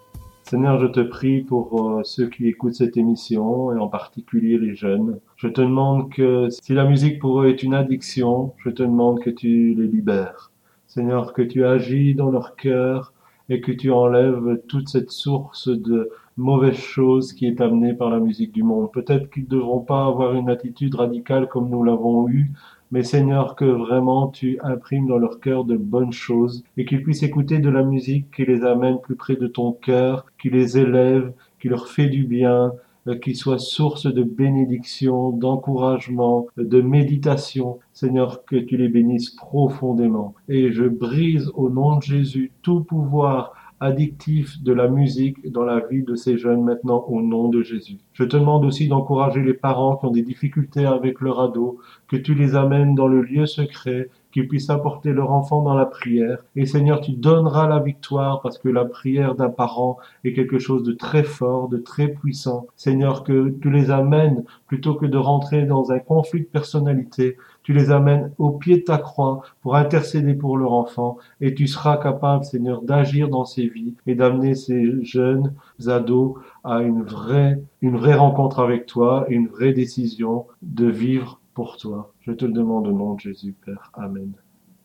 Seigneur, 0.44 0.82
je 0.82 0.88
te 0.88 1.00
prie 1.00 1.44
pour 1.44 1.92
euh, 1.92 2.02
ceux 2.04 2.28
qui 2.28 2.50
écoutent 2.50 2.74
cette 2.74 2.98
émission 2.98 3.74
et 3.74 3.80
en 3.80 3.88
particulier 3.88 4.58
les 4.58 4.76
jeunes. 4.76 5.22
Je 5.38 5.48
te 5.48 5.62
demande 5.62 6.12
que 6.12 6.50
si 6.50 6.74
la 6.74 6.84
musique 6.84 7.20
pour 7.20 7.42
eux 7.42 7.48
est 7.48 7.64
une 7.64 7.74
addiction, 7.74 8.54
je 8.58 8.70
te 8.70 8.84
demande 8.84 9.22
que 9.22 9.30
tu 9.30 9.74
les 9.76 9.88
libères. 9.88 10.52
Seigneur, 10.88 11.32
que 11.32 11.42
tu 11.42 11.64
agis 11.64 12.16
dans 12.16 12.30
leur 12.30 12.58
cœur 12.58 13.14
et 13.48 13.62
que 13.62 13.72
tu 13.72 13.92
enlèves 13.92 14.62
toute 14.68 14.90
cette 14.90 15.12
source 15.12 15.70
de 15.70 16.10
mauvaises 16.36 16.76
choses 16.76 17.32
qui 17.32 17.48
est 17.48 17.62
amenée 17.62 17.94
par 17.94 18.10
la 18.10 18.20
musique 18.20 18.52
du 18.52 18.64
monde. 18.64 18.92
Peut-être 18.92 19.30
qu'ils 19.30 19.44
ne 19.44 19.50
devront 19.50 19.80
pas 19.80 20.06
avoir 20.06 20.34
une 20.34 20.50
attitude 20.50 20.96
radicale 20.96 21.48
comme 21.48 21.70
nous 21.70 21.82
l'avons 21.82 22.28
eu, 22.28 22.52
mais 22.92 23.04
Seigneur, 23.04 23.56
que 23.56 23.66
vraiment 23.66 24.28
tu 24.28 24.60
imprimes 24.64 25.08
dans 25.08 25.18
leur 25.18 25.40
cœur 25.40 25.66
de 25.66 25.76
bonnes 25.76 26.14
choses 26.14 26.64
et 26.78 26.86
qu'ils 26.86 27.04
puissent 27.04 27.24
écouter 27.24 27.60
de 27.60 27.70
la 27.70 27.84
musique 27.84 28.32
qui 28.36 28.46
les 28.46 28.64
amène 28.64 29.00
plus 29.00 29.16
près 29.16 29.36
de 29.36 29.48
ton 29.48 29.74
cœur, 29.74 30.26
qui 30.42 30.50
les 30.50 30.78
élève, 30.78 31.34
qui 31.60 31.68
leur 31.68 31.88
fait 31.88 32.08
du 32.08 32.24
bien, 32.24 32.74
euh, 33.08 33.18
qui 33.18 33.36
soit 33.36 33.60
source 33.60 34.06
de 34.06 34.24
bénédiction, 34.24 35.32
d'encouragement, 35.32 36.48
de 36.58 36.82
méditation. 36.82 37.80
Seigneur, 37.94 38.46
que 38.46 38.56
tu 38.56 38.78
les 38.78 38.90
bénisses 38.90 39.32
profondément. 39.32 40.34
Et 40.50 40.72
je 40.72 40.84
brise 40.86 41.52
au 41.56 41.70
nom 41.70 41.98
de 41.98 42.04
Jésus 42.04 42.52
tout 42.62 42.82
pouvoir 42.84 43.54
addictif 43.80 44.62
de 44.64 44.74
la 44.74 44.88
musique 44.88 45.52
dans 45.52 45.64
la 45.64 45.80
vie 45.80 46.04
de 46.04 46.16
ces 46.16 46.38
jeunes 46.38 46.64
maintenant 46.64 47.06
au 47.08 47.22
nom 47.22 47.50
de 47.50 47.62
Jésus. 47.62 47.98
Je 48.14 48.24
te 48.24 48.36
demande 48.36 48.66
aussi 48.66 48.88
d'encourager 48.88 49.42
les 49.42 49.54
parents 49.54 49.98
qui 49.98 50.06
ont 50.06 50.12
des 50.12 50.24
difficultés 50.24 50.86
avec 50.86 51.22
leur 51.22 51.40
ado, 51.40 51.80
que 52.08 52.18
tu 52.18 52.34
les 52.34 52.56
amènes 52.56 52.96
dans 52.96 53.08
le 53.08 53.22
lieu 53.22 53.46
secret, 53.46 54.10
qu'ils 54.32 54.48
puissent 54.48 54.70
apporter 54.70 55.14
leur 55.14 55.32
enfant 55.32 55.62
dans 55.62 55.74
la 55.74 55.86
prière. 55.86 56.40
Et 56.56 56.66
Seigneur, 56.66 57.02
tu 57.02 57.12
donneras 57.12 57.68
la 57.68 57.80
victoire 57.80 58.42
parce 58.42 58.58
que 58.58 58.70
la 58.70 58.86
prière 58.86 59.36
d'un 59.36 59.50
parent 59.50 59.98
est 60.24 60.34
quelque 60.34 60.60
chose 60.60 60.84
de 60.84 60.94
très 60.94 61.24
fort, 61.24 61.70
de 61.70 61.78
très 61.78 62.08
puissant. 62.08 62.68
Seigneur, 62.76 63.24
que 63.24 63.50
tu 63.62 63.70
les 63.70 63.90
amènes 63.90 64.44
plutôt 64.68 64.96
que 64.96 65.06
de 65.06 65.18
rentrer 65.18 65.66
dans 65.66 65.92
un 65.92 66.00
conflit 66.00 66.42
de 66.42 66.46
personnalité, 66.46 67.38
tu 67.68 67.74
les 67.74 67.92
amènes 67.92 68.32
au 68.38 68.52
pied 68.52 68.78
de 68.78 68.84
ta 68.84 68.98
croix 68.98 69.42
pour 69.62 69.76
intercéder 69.76 70.36
pour 70.36 70.58
leur 70.58 70.72
enfant 70.72 71.18
et 71.42 71.54
tu 71.54 71.68
seras 71.68 71.98
capable, 71.98 72.46
Seigneur, 72.46 72.82
d'agir 72.82 73.28
dans 73.28 73.44
ces 73.44 73.68
vies 73.68 73.94
et 74.06 74.16
d'amener 74.16 74.56
ces 74.56 75.04
jeunes 75.04 75.54
ados 75.86 76.36
à 76.64 76.82
une 76.82 77.04
vraie, 77.04 77.62
une 77.82 77.98
vraie 77.98 78.14
rencontre 78.14 78.62
avec 78.62 78.86
toi 78.86 79.26
une 79.28 79.48
vraie 79.48 79.74
décision 79.74 80.46
de 80.62 80.88
vivre 80.88 81.42
pour 81.54 81.76
toi. 81.76 82.14
Je 82.22 82.32
te 82.32 82.46
le 82.46 82.54
demande 82.54 82.88
au 82.88 82.94
nom 82.94 83.16
de 83.16 83.20
Jésus, 83.20 83.54
Père. 83.66 83.92
Amen. 83.96 84.32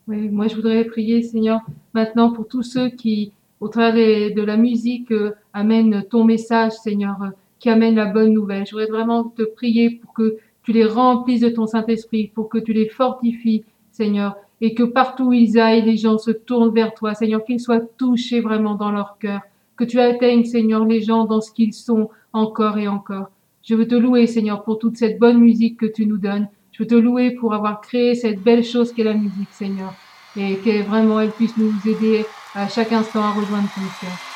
Oui, 0.09 0.29
moi 0.29 0.49
je 0.49 0.57
voudrais 0.57 0.83
prier, 0.83 1.23
Seigneur, 1.23 1.61
maintenant 1.95 2.33
pour 2.33 2.49
tous 2.49 2.65
ceux 2.65 2.89
qui, 2.89 3.31
au 3.61 3.69
travers 3.69 4.35
de 4.35 4.43
la 4.43 4.57
musique, 4.57 5.13
euh, 5.13 5.37
amènent 5.53 6.03
ton 6.11 6.25
message, 6.25 6.73
Seigneur, 6.73 7.23
euh, 7.23 7.29
qui 7.61 7.71
amène 7.71 7.95
la 7.95 8.07
bonne 8.07 8.33
nouvelle. 8.33 8.67
Je 8.67 8.73
voudrais 8.73 8.91
vraiment 8.91 9.23
te 9.23 9.45
prier 9.45 10.01
pour 10.03 10.13
que 10.15 10.37
tu 10.63 10.73
les 10.73 10.85
remplisses 10.85 11.41
de 11.41 11.49
ton 11.49 11.67
Saint-Esprit, 11.67 12.31
pour 12.35 12.49
que 12.49 12.59
tu 12.59 12.73
les 12.73 12.89
fortifies, 12.89 13.65
Seigneur, 13.91 14.37
et 14.61 14.75
que 14.75 14.85
partout 14.85 15.25
où 15.25 15.33
ils 15.33 15.59
aillent, 15.59 15.83
les 15.83 15.97
gens 15.97 16.19
se 16.19 16.31
tournent 16.31 16.73
vers 16.73 16.95
toi, 16.95 17.15
Seigneur, 17.15 17.45
qu'ils 17.45 17.61
soient 17.61 17.81
touchés 17.99 18.41
vraiment 18.41 18.75
dans 18.75 18.93
leur 18.93 19.19
cœur, 19.19 19.41
que 19.77 19.85
tu 19.85 19.99
atteignes, 19.99 20.45
Seigneur, 20.45 20.85
les 20.85 21.01
gens 21.01 21.25
dans 21.25 21.41
ce 21.41 21.53
qu'ils 21.53 21.75
sont 21.75 22.11
encore 22.33 22.79
et 22.79 22.89
encore. 22.89 23.31
Je 23.63 23.75
veux 23.75 23.89
te 23.89 23.95
louer, 23.95 24.27
Seigneur, 24.27 24.63
pour 24.63 24.79
toute 24.79 24.97
cette 24.97 25.19
bonne 25.19 25.39
musique 25.39 25.79
que 25.79 25.87
tu 25.87 26.07
nous 26.07 26.19
donnes. 26.19 26.49
Je 26.73 26.83
veux 26.83 26.89
te 26.89 26.95
louer 26.95 27.33
pour 27.33 27.55
avoir 27.55 27.81
créé 27.81 28.15
cette 28.15 28.43
belle 28.43 28.65
chose 28.65 28.93
qu'est 28.93 29.05
la 29.05 29.15
musique, 29.15 29.51
Seigneur, 29.51 29.93
et 30.37 30.57
que 30.57 30.83
vraiment 30.83 31.21
elle 31.21 31.31
puisse 31.31 31.57
nous 31.57 31.73
aider 31.85 32.25
à 32.55 32.69
chaque 32.69 32.93
instant 32.93 33.23
à 33.23 33.33
rejoindre 33.33 33.69
ton 33.75 33.83
cœur. 34.01 34.32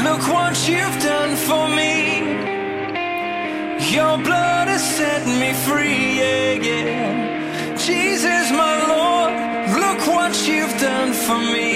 Look 0.00 0.22
what 0.28 0.56
you've 0.66 0.98
done 1.02 1.36
for 1.36 1.68
me. 1.68 2.20
Your 3.92 4.16
blood 4.16 4.68
has 4.68 4.82
set 4.96 5.26
me 5.26 5.52
free, 5.52 6.18
yeah, 6.18 6.52
yeah. 6.52 7.76
Jesus, 7.76 8.50
my 8.52 8.76
Lord, 8.88 9.32
look 9.78 10.06
what 10.06 10.48
you've 10.48 10.76
done 10.80 11.12
for 11.12 11.36
me. 11.36 11.70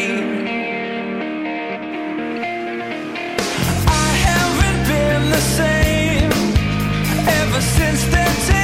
I 3.87 4.09
haven't 4.29 4.81
been 4.89 5.31
the 5.31 5.45
same 5.61 6.33
ever 7.29 7.61
since 7.61 8.03
that 8.15 8.47
day 8.49 8.56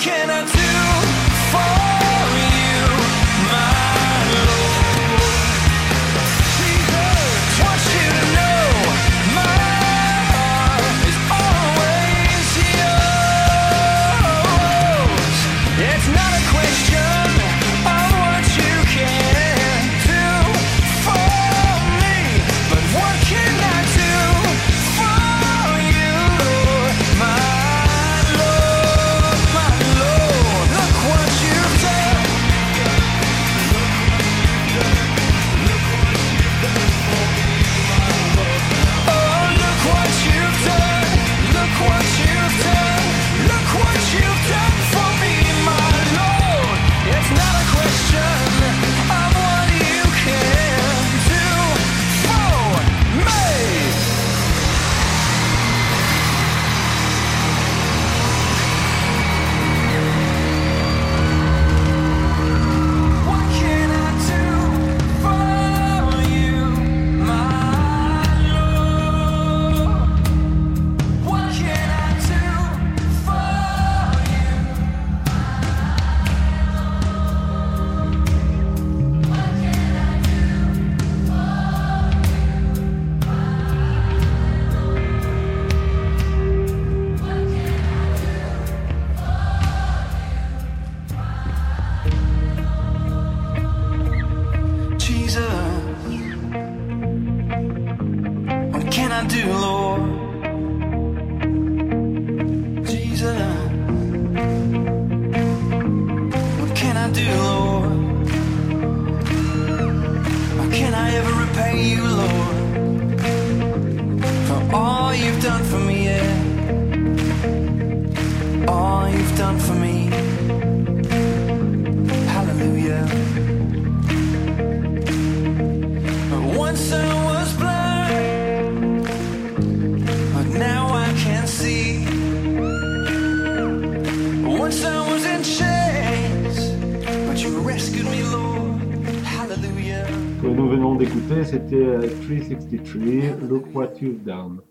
can 0.00 0.30
I 0.30 0.59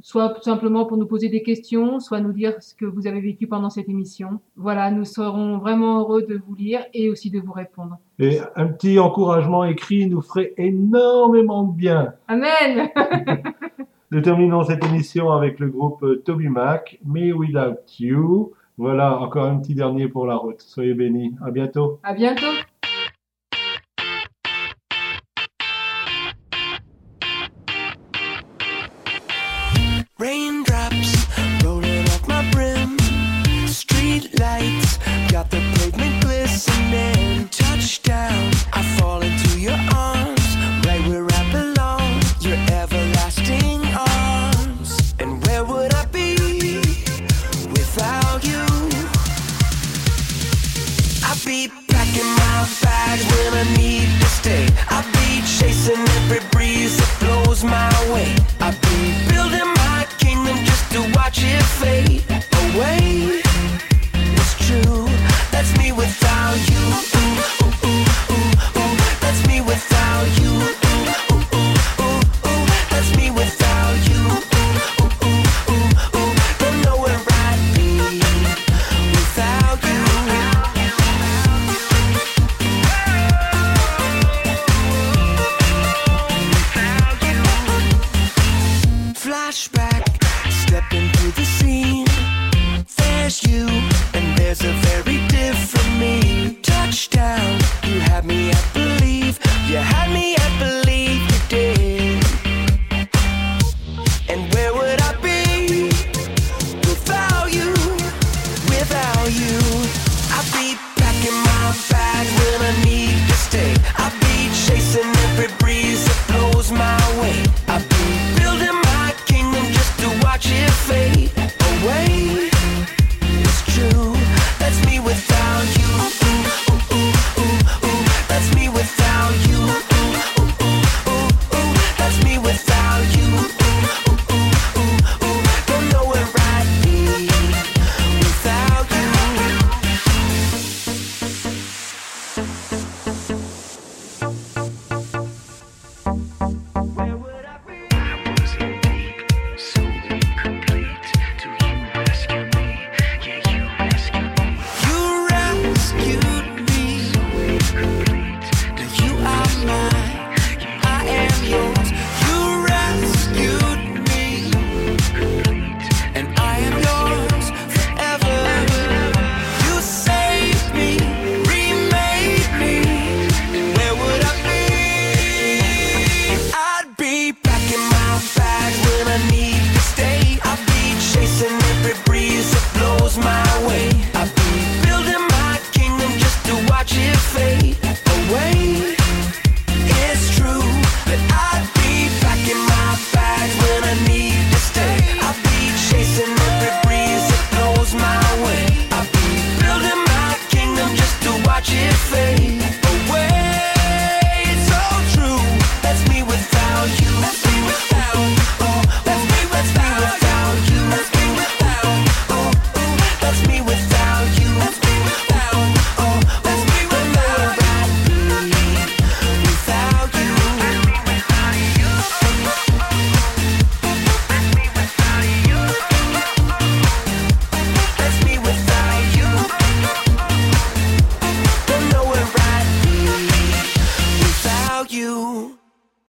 soit 0.00 0.30
tout 0.30 0.42
simplement 0.42 0.84
pour 0.84 0.96
nous 0.96 1.06
poser 1.06 1.28
des 1.28 1.44
questions, 1.44 2.00
soit 2.00 2.20
nous 2.20 2.32
dire 2.32 2.60
ce 2.60 2.74
que 2.74 2.84
vous 2.84 3.06
avez 3.06 3.20
vécu 3.20 3.46
pendant 3.46 3.70
cette 3.70 3.88
émission. 3.88 4.40
Voilà, 4.56 4.90
nous 4.90 5.04
serons 5.04 5.58
vraiment 5.58 6.00
heureux 6.00 6.22
de 6.22 6.40
vous 6.44 6.56
lire 6.56 6.84
et 6.92 7.08
aussi 7.08 7.30
de 7.30 7.38
vous 7.38 7.52
répondre. 7.52 7.98
Et 8.18 8.40
un 8.56 8.66
petit 8.66 8.98
encouragement 8.98 9.64
écrit 9.64 10.08
nous 10.08 10.22
ferait 10.22 10.54
énormément 10.58 11.62
de 11.62 11.72
bien. 11.72 12.14
Amen 12.26 12.88
Nous 14.14 14.20
terminons 14.20 14.62
cette 14.62 14.84
émission 14.84 15.32
avec 15.32 15.58
le 15.58 15.68
groupe 15.68 16.04
euh, 16.04 16.22
Toby 16.24 16.48
Mac, 16.48 17.00
Me 17.04 17.32
Without 17.32 17.80
You. 17.98 18.52
Voilà, 18.78 19.18
encore 19.18 19.46
un 19.46 19.58
petit 19.58 19.74
dernier 19.74 20.06
pour 20.06 20.24
la 20.24 20.36
route. 20.36 20.60
Soyez 20.60 20.94
bénis. 20.94 21.34
À 21.44 21.50
bientôt. 21.50 21.98
À 22.04 22.14
bientôt. 22.14 22.46